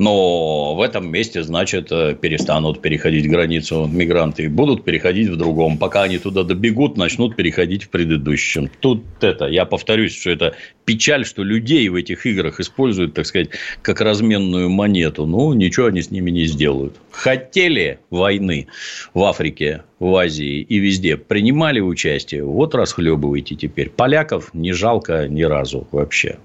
[0.00, 4.48] Но в этом месте, значит, э, перестанут переходить границу мигранты.
[4.48, 5.76] Будут переходить в другом.
[5.76, 8.70] Пока они туда добегут, начнут переходить в предыдущем.
[8.80, 10.54] Тут это, я повторюсь, что это
[10.86, 13.50] печаль, что людей в этих играх используют, так сказать,
[13.82, 15.26] как разменную монету.
[15.26, 16.96] Ну, ничего они с ними не сделают.
[17.10, 18.68] Хотели войны
[19.14, 23.90] в Африке, в Азии и везде принимали участие, вот расхлебывайте теперь.
[23.90, 26.38] Поляков не жалко ни разу вообще.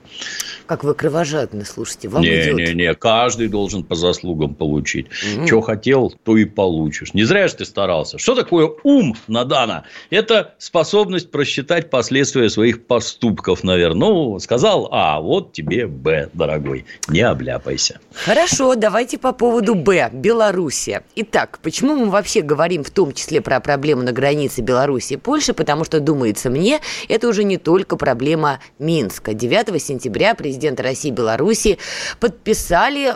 [0.65, 2.55] Как вы кровожадны, слушайте, вам не, идет.
[2.55, 5.07] Не, не, каждый должен по заслугам получить.
[5.37, 5.47] Угу.
[5.47, 7.13] Что хотел, то и получишь.
[7.13, 8.17] Не зря же ты старался.
[8.17, 9.85] Что такое ум, Надана?
[10.09, 13.95] Это способность просчитать последствия своих поступков, наверное.
[13.95, 16.85] Ну, сказал А, вот тебе Б, дорогой.
[17.07, 17.99] Не обляпайся.
[18.13, 20.09] Хорошо, давайте по поводу Б.
[20.55, 21.03] Белоруссия.
[21.15, 25.53] Итак, почему мы вообще говорим в том числе про проблему на границе Беларуси и Польши?
[25.53, 26.79] Потому что, думается мне,
[27.09, 29.33] это уже не только проблема Минска.
[29.33, 31.77] 9 сентября президент президента России и Беларуси
[32.21, 33.13] подписали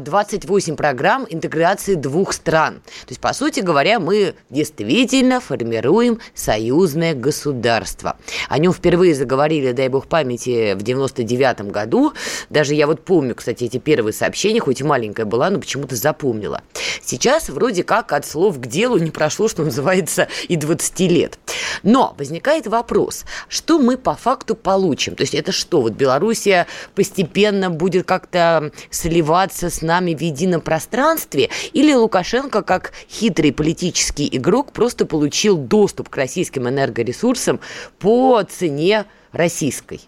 [0.00, 2.80] 28 а, программ интеграции двух стран.
[2.80, 8.16] То есть, по сути говоря, мы действительно формируем союзное государство.
[8.48, 12.12] О нем впервые заговорили, дай бог памяти, в 99 году.
[12.50, 16.62] Даже я вот помню, кстати, эти первые сообщения, хоть и маленькая была, но почему-то запомнила.
[17.02, 21.38] Сейчас вроде как от слов к делу не прошло, что называется, и 20 лет.
[21.82, 25.14] Но возникает вопрос, что мы по факту получим?
[25.14, 31.50] То есть это что, вот Белоруссия постепенно будет как-то сливаться с нами в едином пространстве?
[31.72, 37.60] Или Лукашенко, как хитрый политический игрок, просто получил доступ к российским энергоресурсам
[37.98, 40.00] по цене российской?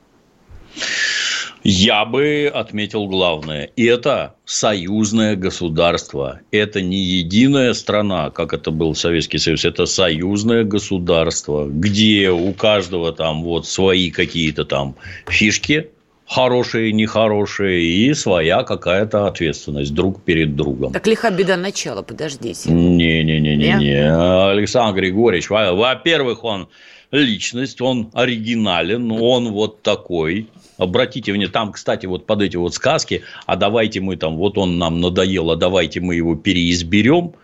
[1.64, 3.70] Я бы отметил главное.
[3.76, 6.40] Это союзное государство.
[6.50, 9.64] Это не единая страна, как это был Советский Союз.
[9.64, 14.94] Это союзное государство, где у каждого там вот свои какие-то там
[15.26, 15.90] фишки,
[16.26, 20.92] хорошие, нехорошие, и своя какая-то ответственность друг перед другом.
[20.92, 22.70] Так лиха беда начала, подождите.
[22.70, 24.50] Не-не-не-не.
[24.50, 26.68] Александр Григорьевич, во-первых, он
[27.10, 30.48] личность, он оригинален, он вот такой.
[30.76, 34.78] Обратите внимание, там, кстати, вот под эти вот сказки, а давайте мы там, вот он
[34.78, 37.34] нам надоел, а давайте мы его переизберем.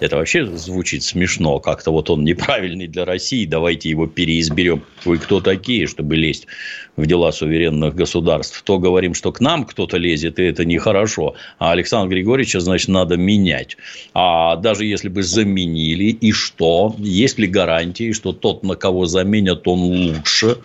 [0.00, 1.60] Это вообще звучит смешно.
[1.60, 4.82] Как-то вот он неправильный для России, давайте его переизберем.
[5.04, 6.46] Вы кто такие, чтобы лезть
[6.96, 8.62] в дела суверенных государств?
[8.62, 11.34] То говорим, что к нам кто-то лезет, и это нехорошо.
[11.58, 13.76] А Александра Григорьевича, значит, надо менять.
[14.14, 16.94] А даже если бы заменили, и что?
[16.98, 20.58] Есть ли гарантии, что тот, на кого заменят, он лучше?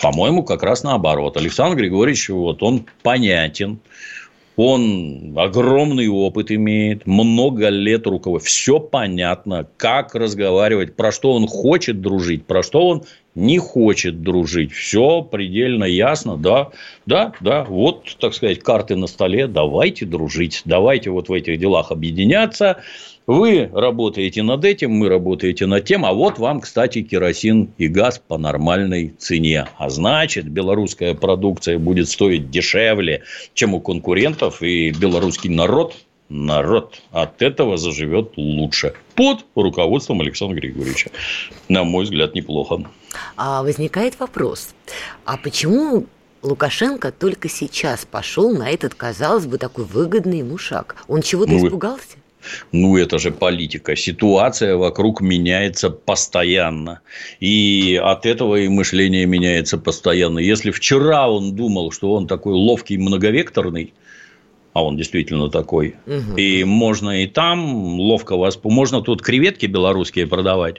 [0.00, 1.36] По-моему, как раз наоборот.
[1.36, 3.80] Александр Григорьевич, вот он понятен
[4.60, 8.46] он огромный опыт имеет, много лет руководит.
[8.46, 13.04] Все понятно, как разговаривать, про что он хочет дружить, про что он
[13.34, 14.72] не хочет дружить.
[14.72, 16.70] Все предельно ясно, да,
[17.06, 17.64] да, да.
[17.64, 19.46] Вот, так сказать, карты на столе.
[19.46, 22.82] Давайте дружить, давайте вот в этих делах объединяться.
[23.30, 28.18] Вы работаете над этим, мы работаете над тем, а вот вам, кстати, керосин и газ
[28.18, 29.68] по нормальной цене.
[29.78, 33.22] А значит, белорусская продукция будет стоить дешевле,
[33.54, 35.94] чем у конкурентов, и белорусский народ
[36.28, 38.94] народ от этого заживет лучше.
[39.14, 41.12] Под руководством Александра Григорьевича.
[41.68, 42.82] На мой взгляд, неплохо.
[43.36, 44.74] А возникает вопрос,
[45.24, 46.06] а почему
[46.42, 50.96] Лукашенко только сейчас пошел на этот, казалось бы, такой выгодный ему шаг?
[51.06, 52.16] Он чего-то ну, испугался?
[52.72, 53.96] Ну, это же политика.
[53.96, 57.00] Ситуация вокруг меняется постоянно.
[57.40, 60.38] И от этого и мышление меняется постоянно.
[60.38, 63.92] Если вчера он думал, что он такой ловкий, многовекторный,
[64.72, 65.96] а он действительно такой.
[66.06, 66.36] Угу.
[66.36, 68.58] И можно и там ловко вас...
[68.62, 70.76] Можно тут креветки белорусские продавать,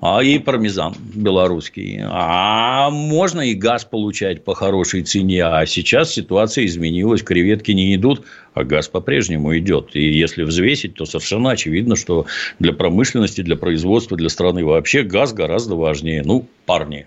[0.00, 2.00] а и пармезан белорусский.
[2.04, 5.44] А можно и газ получать по хорошей цене.
[5.44, 8.22] А сейчас ситуация изменилась, креветки не идут,
[8.56, 9.90] а газ по-прежнему идет.
[9.94, 12.24] И если взвесить, то совершенно очевидно, что
[12.58, 16.22] для промышленности, для производства, для страны вообще газ гораздо важнее.
[16.24, 17.06] Ну, парни,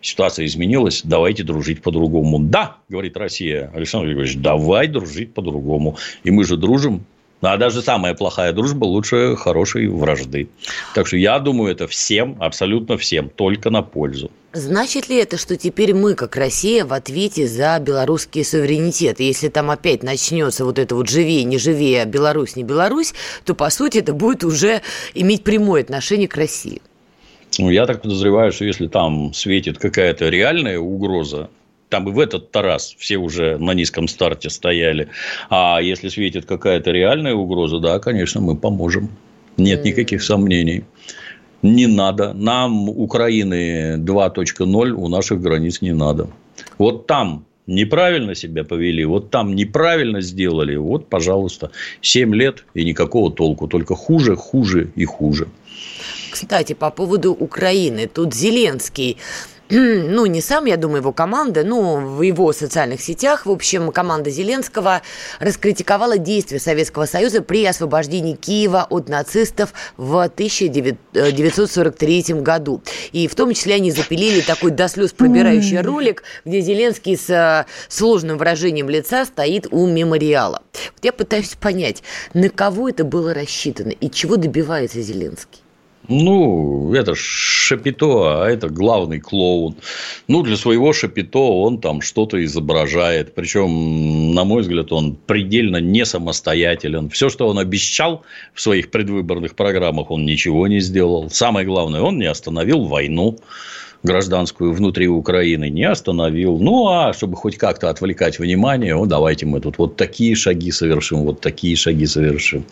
[0.00, 2.40] ситуация изменилась, давайте дружить по-другому.
[2.40, 5.96] Да, говорит Россия, Александр Григорьевич, давай дружить по-другому.
[6.24, 7.06] И мы же дружим
[7.40, 10.48] а даже самая плохая дружба лучше хорошей вражды.
[10.96, 14.32] Так что я думаю, это всем, абсолютно всем, только на пользу.
[14.54, 19.20] Значит ли это, что теперь мы, как Россия, в ответе за белорусский суверенитет?
[19.20, 23.12] И если там опять начнется вот это вот живее, не живее, Беларусь, не Беларусь,
[23.44, 24.80] то, по сути, это будет уже
[25.14, 26.80] иметь прямое отношение к России.
[27.58, 31.50] Ну, я так подозреваю, что если там светит какая-то реальная угроза,
[31.90, 35.10] там и в этот Тарас все уже на низком старте стояли.
[35.50, 39.10] А если светит какая-то реальная угроза, да, конечно, мы поможем.
[39.58, 40.84] Нет никаких сомнений.
[41.62, 42.32] Не надо.
[42.34, 46.28] Нам Украины 2.0 у наших границ не надо.
[46.78, 53.30] Вот там неправильно себя повели, вот там неправильно сделали, вот, пожалуйста, 7 лет и никакого
[53.30, 55.48] толку, только хуже, хуже и хуже.
[56.30, 59.16] Кстати, по поводу Украины, тут Зеленский
[59.70, 64.30] ну, не сам, я думаю, его команда, но в его социальных сетях, в общем, команда
[64.30, 65.02] Зеленского
[65.40, 72.80] раскритиковала действия Советского Союза при освобождении Киева от нацистов в 1943 году.
[73.12, 77.66] И в том числе они запилили такой до слез пробирающий ролик, где Зеленский с э,
[77.88, 80.62] сложным выражением лица стоит у мемориала.
[80.72, 82.02] Вот я пытаюсь понять,
[82.32, 85.60] на кого это было рассчитано и чего добивается Зеленский.
[86.08, 89.76] Ну, это Шапито, а это главный клоун.
[90.26, 93.34] Ну, для своего Шапито он там что-то изображает.
[93.34, 97.10] Причем, на мой взгляд, он предельно не самостоятелен.
[97.10, 98.22] Все, что он обещал
[98.54, 101.28] в своих предвыборных программах, он ничего не сделал.
[101.28, 103.38] Самое главное, он не остановил войну
[104.02, 106.58] гражданскую внутри Украины не остановил.
[106.58, 111.22] Ну, а чтобы хоть как-то отвлекать внимание, ну, давайте мы тут вот такие шаги совершим,
[111.22, 112.64] вот такие шаги совершим.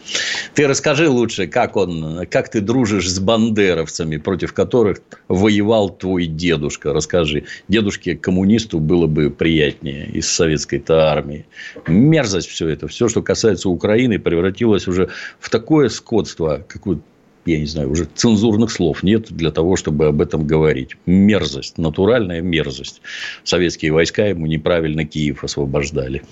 [0.54, 6.92] Ты расскажи лучше, как он, как ты дружишь с бандеровцами, против которых воевал твой дедушка.
[6.92, 7.44] Расскажи.
[7.68, 11.46] Дедушке коммунисту было бы приятнее из советской-то армии.
[11.86, 12.86] Мерзость все это.
[12.88, 15.08] Все, что касается Украины, превратилось уже
[15.40, 17.00] в такое скотство, какое
[17.46, 20.96] я не знаю, уже цензурных слов нет для того, чтобы об этом говорить.
[21.06, 23.00] Мерзость, натуральная мерзость.
[23.44, 26.22] Советские войска ему неправильно Киев освобождали.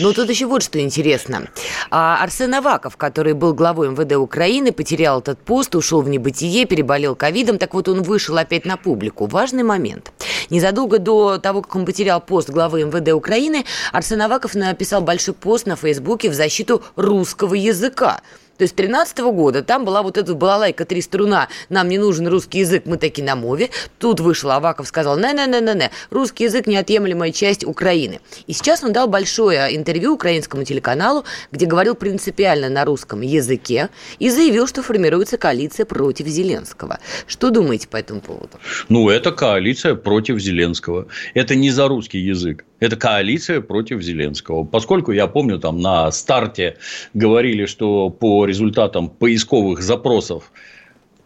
[0.00, 1.48] Ну, тут еще вот что интересно.
[1.90, 7.16] А Арсен Аваков, который был главой МВД Украины, потерял этот пост, ушел в небытие, переболел
[7.16, 7.58] ковидом.
[7.58, 9.26] Так вот, он вышел опять на публику.
[9.26, 10.12] Важный момент.
[10.50, 15.66] Незадолго до того, как он потерял пост главы МВД Украины, Арсен Аваков написал большой пост
[15.66, 18.20] на Фейсбуке в защиту русского языка.
[18.58, 22.58] То есть 13 года там была вот эта балалайка три струна, нам не нужен русский
[22.58, 23.70] язык, мы таки на мове.
[23.98, 28.20] Тут вышел Аваков, сказал, не-не-не-не-не, русский язык неотъемлемая часть Украины.
[28.46, 33.88] И сейчас он дал большое интервью украинскому телеканалу, где говорил принципиально на русском языке
[34.18, 36.98] и заявил, что формируется коалиция против Зеленского.
[37.26, 38.58] Что думаете по этому поводу?
[38.88, 41.06] Ну, это коалиция против Зеленского.
[41.34, 42.64] Это не за русский язык.
[42.80, 44.64] Это коалиция против Зеленского.
[44.64, 46.76] Поскольку я помню, там на старте
[47.12, 50.52] говорили, что по результатам поисковых запросов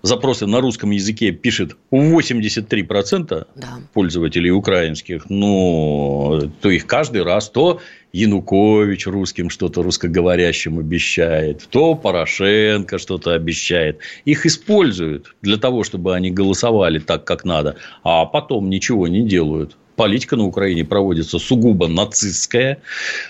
[0.02, 3.68] запросы на русском языке пишет 83% да.
[3.92, 7.80] пользователей украинских, ну, то их каждый раз то
[8.12, 14.00] Янукович русским что-то русскоговорящим обещает, то Порошенко что-то обещает.
[14.24, 19.76] Их используют для того, чтобы они голосовали так, как надо, а потом ничего не делают
[20.02, 22.82] политика на Украине проводится сугубо нацистская.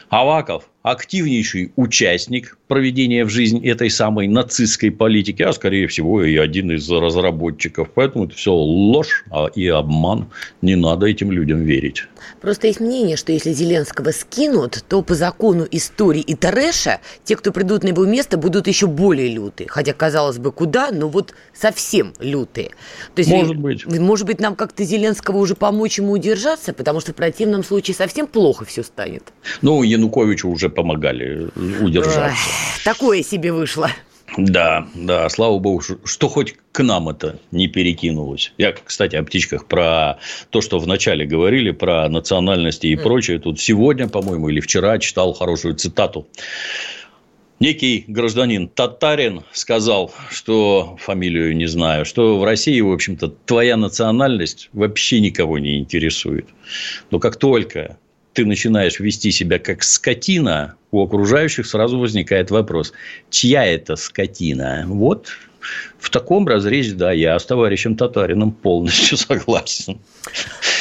[0.09, 6.73] Аваков активнейший участник проведения в жизнь этой самой нацистской политики, а скорее всего и один
[6.73, 7.91] из разработчиков.
[7.95, 10.31] Поэтому это все ложь а и обман.
[10.61, 12.05] Не надо этим людям верить.
[12.41, 17.53] Просто есть мнение, что если Зеленского скинут, то по закону истории и Тереша те, кто
[17.53, 19.69] придут на его место, будут еще более лютые.
[19.69, 22.71] Хотя, казалось бы, куда, но вот совсем лютые.
[23.15, 23.87] То есть, может быть.
[23.87, 28.27] Может быть, нам как-то Зеленского уже помочь ему удержаться, потому что в противном случае совсем
[28.27, 29.33] плохо все станет.
[29.61, 31.49] Ну, Януковичу уже помогали
[31.81, 32.25] удержаться.
[32.25, 33.89] Ой, такое себе вышло.
[34.39, 38.53] Да, да, слава богу, что хоть к нам это не перекинулось.
[38.57, 40.19] Я, кстати, о птичках про
[40.51, 43.39] то, что вначале говорили, про национальности и прочее.
[43.39, 46.27] Тут сегодня, по-моему, или вчера читал хорошую цитату.
[47.61, 54.69] Некий гражданин татарин сказал, что фамилию не знаю, что в России, в общем-то, твоя национальность
[54.73, 56.49] вообще никого не интересует.
[57.11, 57.99] Но как только
[58.33, 62.93] ты начинаешь вести себя как скотина, у окружающих сразу возникает вопрос,
[63.31, 64.85] чья это скотина?
[64.87, 65.29] Вот
[65.99, 69.99] в таком разрезе, да, я с товарищем Татарином полностью согласен.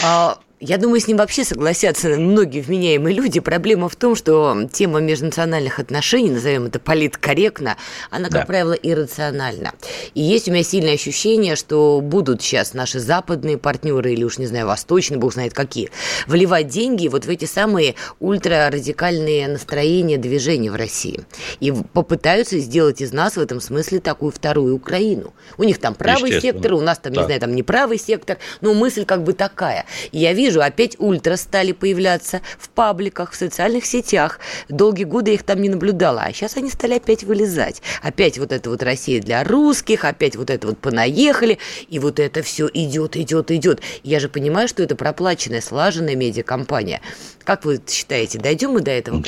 [0.04, 3.40] А я думаю, с ним вообще согласятся многие вменяемые люди.
[3.40, 7.78] Проблема в том, что тема межнациональных отношений, назовем это политкорректно,
[8.12, 8.46] она, как да.
[8.46, 9.74] правило, иррациональна.
[10.14, 14.46] И есть у меня сильное ощущение, что будут сейчас наши западные партнеры, или уж не
[14.46, 15.90] знаю, восточные, бог знает какие,
[16.28, 21.22] вливать деньги вот в эти самые ультрарадикальные настроения, движения в России.
[21.60, 25.34] И попытаются сделать из нас в этом смысле такую вторую Украину.
[25.58, 27.22] У них там правый сектор, у нас там, да.
[27.22, 29.86] не знаю, там не правый сектор, но мысль как бы такая.
[30.12, 34.40] И я вижу, вижу, опять ультра стали появляться в пабликах, в социальных сетях.
[34.70, 37.82] Долгие годы я их там не наблюдала, а сейчас они стали опять вылезать.
[38.02, 41.58] Опять вот это вот Россия для русских, опять вот это вот понаехали,
[41.90, 43.82] и вот это все идет, идет, идет.
[44.04, 47.02] Я же понимаю, что это проплаченная, слаженная медиакомпания.
[47.44, 49.24] Как вы считаете, дойдем мы до этого?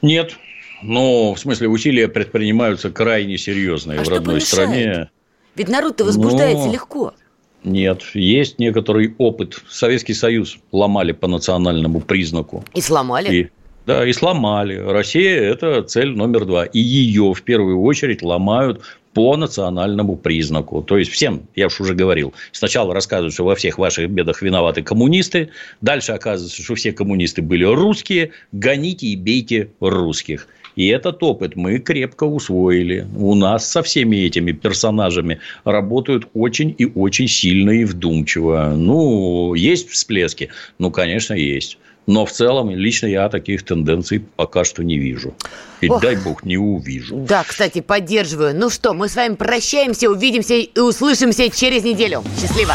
[0.00, 0.36] Нет,
[0.82, 5.10] но в смысле усилия предпринимаются крайне серьезные а в родной стране.
[5.56, 6.72] Ведь народ-то возбуждается Но...
[6.72, 7.14] легко.
[7.64, 9.62] Нет, есть некоторый опыт.
[9.68, 12.62] Советский Союз ломали по национальному признаку.
[12.74, 13.34] И сломали?
[13.34, 13.48] И,
[13.86, 14.76] да, и сломали.
[14.76, 16.64] Россия– это цель номер два.
[16.66, 18.82] И ее в первую очередь ломают
[19.14, 20.82] по национальному признаку.
[20.82, 24.82] То есть, всем, я уж уже говорил, сначала рассказывают, что во всех ваших бедах виноваты
[24.82, 25.50] коммунисты,
[25.80, 30.48] дальше оказывается, что все коммунисты были русские, гоните и бейте русских.
[30.76, 33.06] И этот опыт мы крепко усвоили.
[33.16, 38.74] У нас со всеми этими персонажами работают очень и очень сильно и вдумчиво.
[38.76, 40.50] Ну, есть всплески?
[40.78, 41.78] Ну, конечно, есть.
[42.06, 45.34] Но в целом лично я таких тенденций пока что не вижу.
[45.80, 46.02] И Ох.
[46.02, 47.16] дай бог не увижу.
[47.26, 48.54] Да, кстати, поддерживаю.
[48.54, 52.22] Ну что, мы с вами прощаемся, увидимся и услышимся через неделю.
[52.40, 52.74] Счастливо.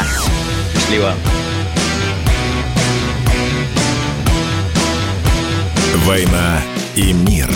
[0.74, 1.14] Счастливо.
[6.06, 6.60] «Война
[6.96, 7.48] и мир».